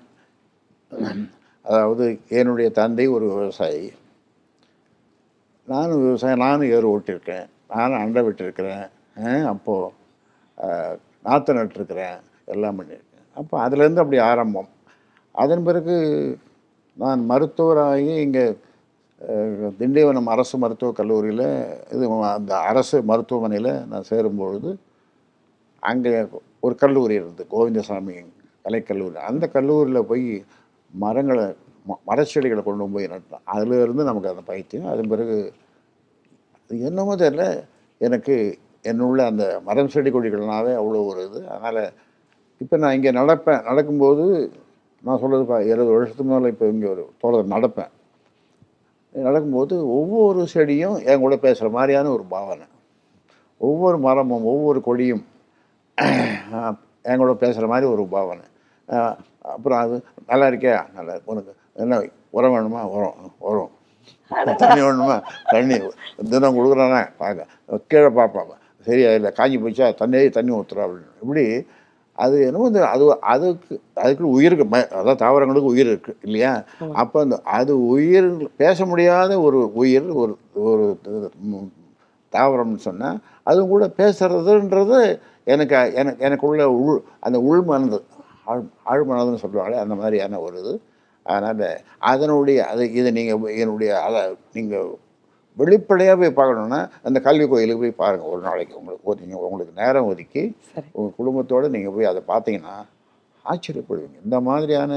அதாவது 1.65 2.05
என்னுடைய 2.39 2.67
தந்தை 2.81 3.05
ஒரு 3.15 3.25
விவசாயி. 3.31 3.87
நானும் 5.67 6.03
விவசாயம் 6.05 6.43
நானும் 6.45 6.71
ஏறு 6.75 6.91
ஓட்டியிருக்கேன். 6.93 7.47
நானும் 7.73 8.01
அண்டை 8.03 8.21
விட்டிருக்கிறேன். 8.27 8.85
அப்போது 9.53 9.93
நாற்று 11.27 11.59
நட்டிருக்கிறேன். 11.61 12.17
எல்லாம் 12.53 12.77
பண்ணியிருக்கேன். 12.79 13.27
அப்போ 13.39 13.55
அதுலேருந்து 13.65 14.03
அப்படி 14.05 14.21
ஆரம்பம். 14.31 14.71
அதன் 15.43 15.65
பிறகு 15.67 15.95
நான் 16.97 17.29
மருத்துவராகி 17.29 18.17
இங்கே 18.21 18.45
திண்டிவனம் 19.79 20.25
அரசு 20.25 20.57
மருத்துவக் 20.57 20.95
கல்லூரியில் 20.95 21.47
இது 21.91 22.23
அந்த 22.23 22.59
அரசு 22.59 23.03
மருத்துவமனையில் 23.03 23.85
நான் 23.85 24.07
சேரும்பொழுது 24.09 24.71
அங்கே 25.83 26.25
ஒரு 26.59 26.75
கல்லூரி 26.75 27.13
இருந்தது 27.13 27.47
கோவிந்தசாமி 27.51 28.15
கலைக்கல்லூரி 28.65 29.13
அந்த 29.13 29.47
கல்லூரியில் 29.47 30.05
போய் 30.05 30.25
மரங்களை 30.93 31.45
ம- 31.89 32.01
மரச்செடிகளை 32.07 32.63
கொண்டு 32.63 32.89
போய் 32.89 33.05
நட்டோம். 33.05 33.41
அதிலிருந்து 33.43 34.03
நமக்கு 34.03 34.29
அந்த 34.29 34.41
பைத்தியம். 34.45 34.87
அதன் 34.87 35.07
பிறகு 35.07 35.37
அது 36.63 36.81
என்னமோ 36.81 37.15
தெரியல 37.15 37.45
எனக்கு 37.97 38.35
என்னுள்ள 38.83 39.25
அந்த 39.25 39.61
மரம் 39.65 39.89
செடி 39.89 40.11
கொடிகள்னாவே 40.11 40.73
அவ்வளோ 40.81 41.05
ஒரு 41.05 41.29
இது. 41.29 41.49
அதனால் 41.49 41.91
இப்போ 42.57 42.77
நான் 42.77 42.93
இங்கே 42.93 43.11
நடப்பேன். 43.11 43.63
நடக்கும்போது 43.63 44.25
நான் 45.03 45.21
சொல்கிறதுப்பா 45.21 45.57
இருபது 45.69 45.91
வருஷத்துக்கு 45.95 46.29
முன்னால் 46.29 46.51
இப்போ 46.53 46.65
இங்கே 46.73 46.87
ஒரு 46.93 47.03
தோழர் 47.21 47.53
நடப்பேன். 47.55 47.91
நடக்கும்போது 49.15 49.75
ஒவ்வொரு 49.97 50.41
செடியும் 50.53 50.97
என் 51.11 51.23
கூட 51.23 51.35
பேசுகிற 51.45 51.69
மாதிரியான 51.77 52.11
ஒரு 52.17 52.25
பாவனை. 52.33 52.67
ஒவ்வொரு 53.61 53.97
மரமும் 54.05 54.45
ஒவ்வொரு 54.51 54.79
கொடியும் 54.87 55.23
என் 57.09 57.21
கூட 57.23 57.33
பேசுகிற 57.43 57.67
மாதிரி 57.73 57.87
ஒரு 57.93 58.03
பாவனை. 58.15 58.45
அப்புறம் 59.53 59.79
அது 59.83 59.95
நல்லா 60.29 60.47
இருக்கே 60.51 60.73
நல்லா 60.97 61.13
உனக்கு 61.31 61.51
என்ன 61.83 61.99
உரம் 62.37 62.53
வேணுமா? 62.55 62.81
உரம் 62.95 63.17
உரம். 63.51 63.71
தண்ணி 64.61 64.81
வேணுமா? 64.87 65.15
தண்ணி 65.53 65.77
தினம் 66.31 66.57
கொடுக்குறானே 66.57 67.01
பார்க்க 67.21 67.79
கீழே 67.91 68.09
பார்ப்பாங்க 68.19 68.53
சரியா? 68.87 69.09
இல்லை 69.17 69.29
காஞ்சி 69.39 69.57
போச்சா 69.63 69.87
தண்ணியே 70.01 70.29
தண்ணி 70.37 70.51
ஊற்றுறா 70.59 70.85
அப்படின்னு 70.85 71.17
இப்படி 71.23 71.43
அது 72.17 72.35
என்னமோ 72.47 72.67
இந்த 72.69 72.81
அது 72.89 73.03
அதுக்கு 73.31 73.73
அதுக்கு 74.01 74.25
உயிருக்கு 74.35 74.65
ம 74.67 74.79
அதாவது 74.91 75.19
தாவரங்களுக்கு 75.21 75.71
உயிர் 75.73 75.91
இருக்குது 75.91 76.17
இல்லையா? 76.27 76.51
அப்போ 77.01 77.17
அந்த 77.23 77.37
அது 77.57 77.73
உயிர் 77.91 78.29
பேச 78.61 78.85
முடியாத 78.85 79.39
ஒரு 79.45 79.59
உயிர் 79.81 80.09
ஒரு 80.21 80.33
ஒரு 80.65 80.85
தாவரம்னு 82.33 82.81
சொன்னால் 82.87 83.17
அதுவும் 83.47 83.73
கூட 83.73 83.85
பேசுறதுன்றது 83.97 84.99
எனக்கு 85.47 85.77
எனக்கு 85.99 86.21
எனக்குள்ள 86.27 86.63
உள் 86.81 86.97
அந்த 87.25 87.37
உள்மனது 87.47 87.99
ஆழ் 88.47 88.61
ஆழ்மனதுன்னு 88.91 89.43
சொல்லுவாங்களே 89.43 89.81
அந்த 89.83 89.95
மாதிரியான 89.99 90.39
ஒரு 90.45 90.57
இது. 90.61 90.73
அதனால் 91.25 91.65
அதனுடைய 92.11 92.59
அது 92.71 92.83
இதை 92.99 93.09
நீங்கள் 93.17 93.41
என்னுடைய 93.63 93.91
அதை 94.05 94.21
நீங்கள் 94.55 94.89
வெளிப்படையாக 95.57 96.17
போய் 96.17 96.37
பார்க்கணுன்னா 96.37 96.79
அந்த 97.03 97.19
கல்வி 97.19 97.47
கோயிலுக்கு 97.47 97.81
போய் 97.81 97.99
பாருங்கள் 98.01 98.29
ஒரு 98.29 98.41
நாளைக்கு 98.41 98.79
உங்களுக்கு 98.79 99.25
நீங்கள் 99.25 99.47
உங்களுக்கு 99.47 99.81
நேரம் 99.81 100.05
ஒதுக்கி 100.05 100.43
உங்கள் 100.91 101.15
குடும்பத்தோடு 101.15 101.69
நீங்கள் 101.69 101.93
போய் 101.93 102.05
அதை 102.05 102.21
பார்த்தீங்கன்னா 102.27 102.75
ஆச்சரியப்படுவீங்க. 103.45 104.17
இந்த 104.23 104.39
மாதிரியான 104.39 104.91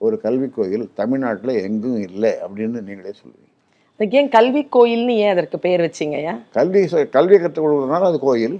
ஒரு 0.00 0.20
கல்வி 0.20 0.48
கோயில் 0.48 0.90
தமிழ்நாட்டில் 0.94 1.62
எங்கும் 1.62 2.00
இல்லை 2.00 2.34
அப்படின்னு 2.42 2.78
நீங்களே 2.80 3.12
சொல்லுவீங்க. 3.12 3.42
அதுக்கு 4.00 4.18
ஏன் 4.18 4.28
கல்வி 4.28 4.68
கோயில்னு 4.72 5.14
ஏன் 5.16 5.30
அதற்கு 5.30 5.58
பெயர் 5.58 5.80
வச்சீங்கய்யா 5.80 6.34
கல்வி 6.52 6.80
சொ- 6.84 7.08
கல்வி 7.08 7.38
கற்றுக் 7.38 7.64
கொடுக்குறதுனால 7.64 8.04
அது 8.04 8.18
கோயில். 8.20 8.56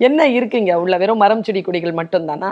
என்ன 0.00 0.28
இருக்குங்க? 0.28 0.74
உள்ள 0.74 0.96
வெறும் 0.96 1.18
மரம் 1.18 1.42
செடி 1.42 1.60
கொடிகள் 1.62 1.94
மட்டும்தானா? 1.94 2.50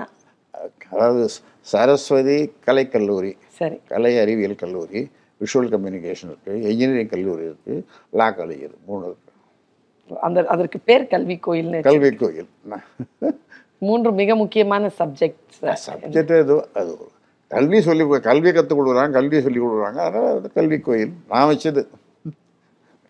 அதாவது 0.91 1.23
சரஸ்வதி 1.61 2.39
கலைக்கல்லூரி 2.67 3.33
சரி. 3.49 3.77
கலை 3.89 4.19
அறிவியல் 4.19 4.55
கல்லூரி. 4.55 5.01
விஷுவல் 5.41 5.73
கம்யூனிகேஷன் 5.75 6.31
இருக்குது 6.33 6.61
இன்ஜினியரிங் 6.73 7.13
கல்லூரி 7.15 7.45
இருக்குது 7.51 7.79
லா 8.21 8.27
காலேஜ் 8.39 8.63
இருக்குது 8.67 8.85
மூணு 8.91 9.05
இருக்கு. 9.09 9.21
அந்த 10.29 10.39
அதற்கு 10.55 10.79
பேர் 10.89 11.05
கல்வி 11.15 11.37
கோயில்னு 11.47 11.79
கல்வி 11.89 12.11
கோயில். 12.23 12.49
மூன்று 13.89 14.11
மிக 14.21 14.35
முக்கியமான 14.43 14.91
சப்ஜெக்ட்ஸ் 15.01 15.61
சப்ஜெக்ட் 15.87 16.33
ஏதோ 16.45 16.57
அது 16.81 16.93
கல்வி 17.51 17.79
சொல்லி 17.89 18.05
கல்வி 18.29 18.51
கற்றுக் 18.57 18.79
கொடுக்குறாங்க 18.79 19.15
கல்வி 19.19 19.39
சொல்லி 19.47 19.61
கொடுக்குறாங்க 19.65 20.01
அதனால் 20.09 20.37
அது 20.39 20.49
கல்வி 20.59 20.79
கோயில். 20.89 21.13
நான் 21.33 21.49
வச்சது. 21.51 21.83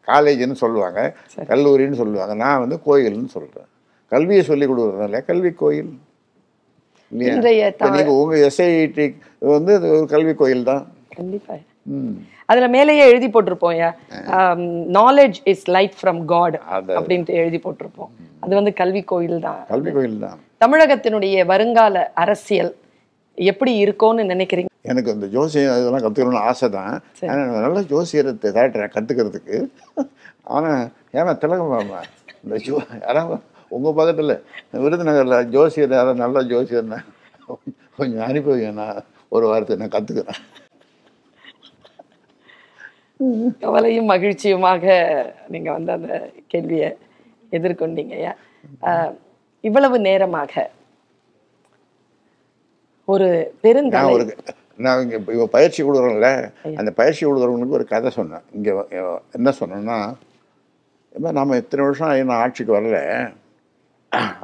காலேஜ்னு 0.08 0.56
சொல்லுவாங்க 0.62 1.00
கல்லூரின்னு 1.50 2.00
சொல்லுவாங்க 2.00 2.34
நான் 2.44 2.62
வந்து 2.64 2.78
கோயில்னு 2.88 3.34
சொல்கிறேன் 3.36 3.68
கல்வியை 4.12 4.42
சொல்லி 4.48 4.64
கொடுக்குறதுனால 4.70 5.20
கல்வி 5.28 5.50
கோயில். 5.62 5.92
இல்லையா? 7.12 7.34
நீங்கள் 7.94 8.18
உங்கள் 8.22 8.42
எஸ்ஐடி 8.48 9.06
வந்து 9.54 9.72
ஒரு 9.96 10.06
கல்வி 10.14 10.34
கோயில் 10.42 10.68
தான் 10.70 10.82
கண்டிப்பா. 11.16 11.54
ம் 11.60 11.73
அதுல 12.50 12.66
மேலேயே 12.74 13.04
எழுதி 13.10 13.28
போட்டிருப்போம் 13.34 13.76
knowledge 14.98 15.38
is 15.52 15.64
light 15.76 15.96
from 16.00 16.20
God 16.32 16.56
அப்படின்ட்டு 16.98 17.38
எழுதி 17.42 17.58
போட்டிருப்போம். 17.64 18.10
அது 18.44 18.52
வந்து 18.60 18.72
கல்வி 18.80 19.02
கோயில் 19.12 19.38
தான். 19.46 19.60
கல்வி 19.72 19.92
கோயில் 19.96 20.18
தான். 20.24 20.38
தமிழகத்தினுடைய 20.64 21.44
வருங்கால 21.52 22.04
அரசியல் 22.24 22.72
எப்படி 23.38 23.72
இருக்கும்னு 23.84 24.24
நினைக்கிறீங்க? 24.32 24.70
எனக்கு 24.92 25.14
இந்த 25.16 25.26
ஜோசியம் 25.34 25.78
இதெல்லாம் 25.80 26.04
கற்றுக்கணும்னு 26.04 26.44
ஆசை 26.48 26.68
தான். 26.78 26.94
நல்ல 27.66 27.80
ஜோசியத்தை 27.92 28.50
தேட்டுறேன் 28.58 28.94
கற்றுக்கிறதுக்கு 28.96 29.56
ஆனால் 30.56 30.82
ஏமா 31.18 31.32
திலகமாமா 31.42 32.00
இந்த 32.44 32.56
ஜோ 32.66 32.76
யாராவது 33.04 33.38
உங்கள் 33.76 33.96
பக்கத்தில் 33.98 34.34
விருதுநகரில் 34.84 35.38
ஜோசியர் 35.54 35.96
யாராவது 35.98 36.22
நல்ல 36.24 36.42
ஜோசியர்னா 36.52 36.98
கொஞ்சம் 37.98 38.26
அனுப்பி 38.28 38.68
நான் 38.80 39.00
ஒரு 39.36 39.46
வாரத்தை 39.52 39.78
நான் 39.82 39.94
கற்றுக்கிறேன் 39.96 40.42
கவலையும் 43.60 44.10
மகிழ்ச்சியுமாக 44.10 44.84
நீங்க 45.48 45.72
வந்து 45.72 45.92
அந்த 45.92 46.32
கேள்வியை 46.48 46.96
எதிர்கொண்டீங்க 47.52 48.34
இவ்வளவு 49.60 49.98
நேரமாக 49.98 50.70
ஒரு 53.08 53.28
பெருந்தலை 53.62 54.12
ஒரு 54.12 54.24
நான் 54.76 55.02
இங்கே 55.02 55.16
இப்போ 55.16 55.46
பயிற்சி 55.46 55.82
கொடுக்குறோம்ல 55.82 56.28
அந்த 56.76 56.90
பயிற்சி 56.90 57.26
கொடுக்குறவங்களுக்கு 57.26 57.78
ஒரு 57.78 57.84
கதை 57.84 58.10
சொன்னேன். 58.10 58.44
இங்கே 58.52 58.72
என்ன 59.32 59.52
சொன்னேன்னா 59.60 59.98
இப்போ 61.12 61.56
இத்தனை 61.56 61.84
வருஷம் 61.84 62.26
நான் 62.30 62.42
ஆட்சிக்கு 62.44 62.76
வரல. 62.76 62.98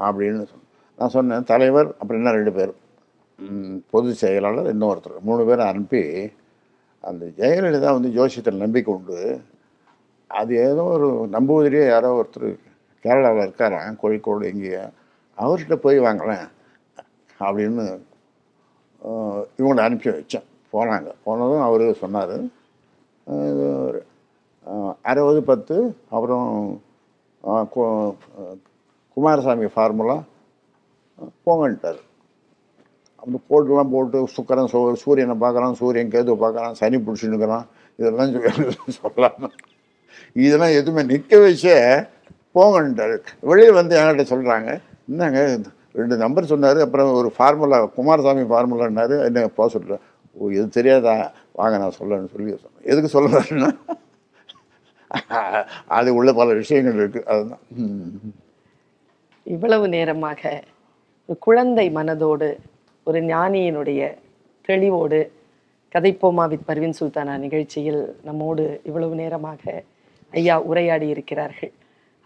அப்படின்னு 0.07 0.43
சொன்னேன். 0.51 0.69
நான் 0.99 1.15
சொன்னேன் 1.17 1.45
தலைவர் 1.45 1.89
அப்புறம் 1.99 2.21
என்ன 2.21 2.31
ரெண்டு 2.31 2.53
பேர்? 2.53 2.73
ம், 3.39 3.77
பொதுச் 3.91 4.21
செயலாளர் 4.23 4.71
இன்னொருத்தர். 4.75 5.19
மூணு 5.21 5.45
பேரை 5.45 5.67
அனுப்பி 5.67 6.03
அந்த 7.05 7.25
ஜெயலலிதா 7.39 7.91
வந்து 7.97 8.11
ஜோசியத்தில் 8.11 8.63
நம்பிக்கை 8.65 8.95
உண்டு. 8.95 9.19
அது 10.31 10.53
ஏதோ 10.67 10.83
ஒரு 10.95 11.07
நம்புவதிலேயே 11.33 11.87
யாரோ 11.87 12.11
ஒருத்தர் 12.21 12.49
கேரளாவில் 13.05 13.45
இருக்காராம் 13.47 14.01
கோழிக்கோடு 14.03 14.51
எங்கேயோ. 14.53 14.85
அவர்கிட்ட 15.39 15.77
போய் 15.77 16.01
வாங்கலேன் 16.01 16.47
அப்படின்னு 17.41 17.85
ஆஹ், 19.03 19.45
இவங்களை 19.59 19.83
அனுப்பி 19.85 20.09
வச்சேன். 20.11 20.47
போனாங்க. 20.73 21.11
போனதும் 21.25 21.63
அவர் 21.63 21.85
சொன்னார். 21.95 22.35
அறுபது 25.03 25.41
பத்து 25.43 25.77
அப்புறம் 26.11 26.49
குமாரசாமி 29.17 29.67
ஃபார்முலா 29.75 30.17
போங்கன்ட்டார். 31.47 32.01
அந்த 33.23 33.37
போட்டுலாம் 33.51 33.93
போட்டு 33.95 34.19
சுக்கரன் 34.37 34.71
சூ 34.73 34.81
சூரியனை 35.03 35.37
பார்க்குறான் 35.43 35.79
சூரியன் 35.81 36.13
கேது 36.15 36.35
பார்க்குறான் 36.43 36.77
சனி 36.81 36.99
பிடிச்சின்னுக்கிறான். 37.07 37.67
இதெல்லாம் 37.99 38.31
சொல்லலாம். 38.99 38.99
சொல்லாம 38.99 39.51
இதெல்லாம் 40.37 40.75
எதுவுமே 40.79 41.03
நிற்க 41.11 41.33
வச்சே 41.45 41.77
போங்கன்ட்டார் 42.55 43.15
வெளியே 43.51 43.71
வந்து 43.79 43.95
என்கிட்ட 43.99 44.25
சொல்கிறாங்க 44.33 44.69
என்னங்க 45.11 45.41
ரெண்டு 45.99 46.17
நம்பர் 46.23 46.51
சொன்னார் 46.53 46.81
அப்புறம் 46.85 47.11
ஒரு 47.21 47.29
ஃபார்முலா 47.37 47.79
குமாரசாமி 47.97 48.45
ஃபார்முலான்னாரு 48.51 49.17
என்ன 49.29 49.47
போக 49.59 49.69
சொல்கிறேன் 49.75 50.03
ஓ 50.37 50.51
இது 50.57 50.67
தெரியாதா? 50.77 51.15
வாங்க 51.59 51.75
நான் 51.83 51.97
சொல்லணும்னு 51.99 52.33
சொல்லி 52.35 52.51
சொன்னேன். 52.57 52.85
எதுக்கு 52.91 53.11
சொல்லுறேன்னா 53.17 53.71
அது 55.97 56.11
உள்ள 56.19 56.31
பல 56.33 56.49
விஷயங்கள் 56.59 57.01
இருக்குது 57.01 57.29
அதுதான். 57.33 57.63
இவ்வளவு 59.47 59.87
நேரமாக 59.95 60.43
குழந்தை 61.47 61.87
மனதோடு 61.97 62.49
ஒரு 63.07 63.21
ஞானியினுடைய 63.21 64.01
தெளிவோடு 64.69 65.21
கதைப்போமா 65.95 66.45
வித் 66.49 66.67
பர்வின் 66.69 66.97
சுல்தானா 67.01 67.39
நிகழ்ச்சியில் 67.39 68.03
நம்மோடு 68.23 68.65
இவ்வளவு 68.83 69.15
நேரமாக 69.15 69.63
ஐயா 70.33 70.57
உரையாடி 70.61 71.07
இருக்கிறார்கள். 71.09 71.73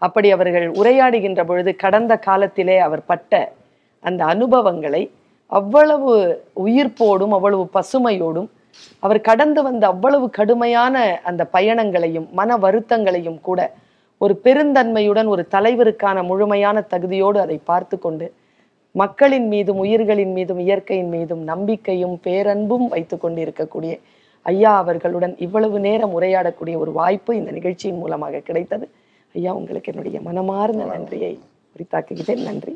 அப்படி 0.01 0.27
அவர்கள் 0.31 0.67
உரையாடுகின்ற 0.69 1.41
பொழுது 1.45 1.75
கடந்த 1.75 2.13
காலத்திலே 2.17 2.75
அவர் 2.79 3.03
பட்ட 3.05 3.33
அந்த 4.03 4.21
அனுபவங்களை 4.25 5.03
அவ்வளவு 5.51 6.11
உயிர்ப்போடும் 6.65 7.31
அவ்வளவு 7.31 7.69
பசுமையோடும் 7.73 8.49
அவர் 8.99 9.21
கடந்து 9.21 9.61
வந்த 9.63 9.83
அவ்வளவு 9.87 10.29
கடுமையான 10.29 10.95
அந்த 11.23 11.41
பயணங்களையும் 11.45 12.27
மன 12.31 12.57
வருத்தங்களையும் 12.57 13.41
கூட 13.41 13.59
ஒரு 14.21 14.33
பெருந்தன்மையுடன் 14.43 15.25
ஒரு 15.25 15.43
தலைவருக்கான 15.51 16.23
முழுமையான 16.23 16.83
தகுதியோடு 16.93 17.39
அதை 17.39 17.57
பார்த்து 17.63 17.99
கொண்டு 17.99 18.27
மக்களின் 19.01 19.47
மீதும் 19.47 19.77
உயிர்களின் 19.77 20.31
மீதும் 20.31 20.59
இயற்கையின் 20.59 21.09
மீதும் 21.09 21.43
நம்பிக்கையும் 21.43 22.19
பேரன்பும் 22.23 22.87
வைத்து 22.87 23.17
கொண்டிருக்கக்கூடிய 23.17 23.93
ஐயா 24.45 24.73
அவர்களுடன் 24.77 25.35
இவ்வளவு 25.37 25.79
நேரம் 25.79 26.13
உரையாடக்கூடிய 26.21 26.75
ஒரு 26.77 26.91
வாய்ப்பு 26.91 27.31
இந்த 27.35 27.51
நிகழ்ச்சியின் 27.51 27.97
மூலமாக 27.97 28.39
கிடைத்தது. 28.39 28.85
ஐயா 29.35 29.53
உங்களுக்கு 29.53 29.91
என்னுடைய 29.91 30.21
மனமார்ந்த 30.21 30.85
நன்றியை 30.85 31.33
உரித்தாக்குகிறேன். 31.75 32.43
நன்றி. 32.43 32.75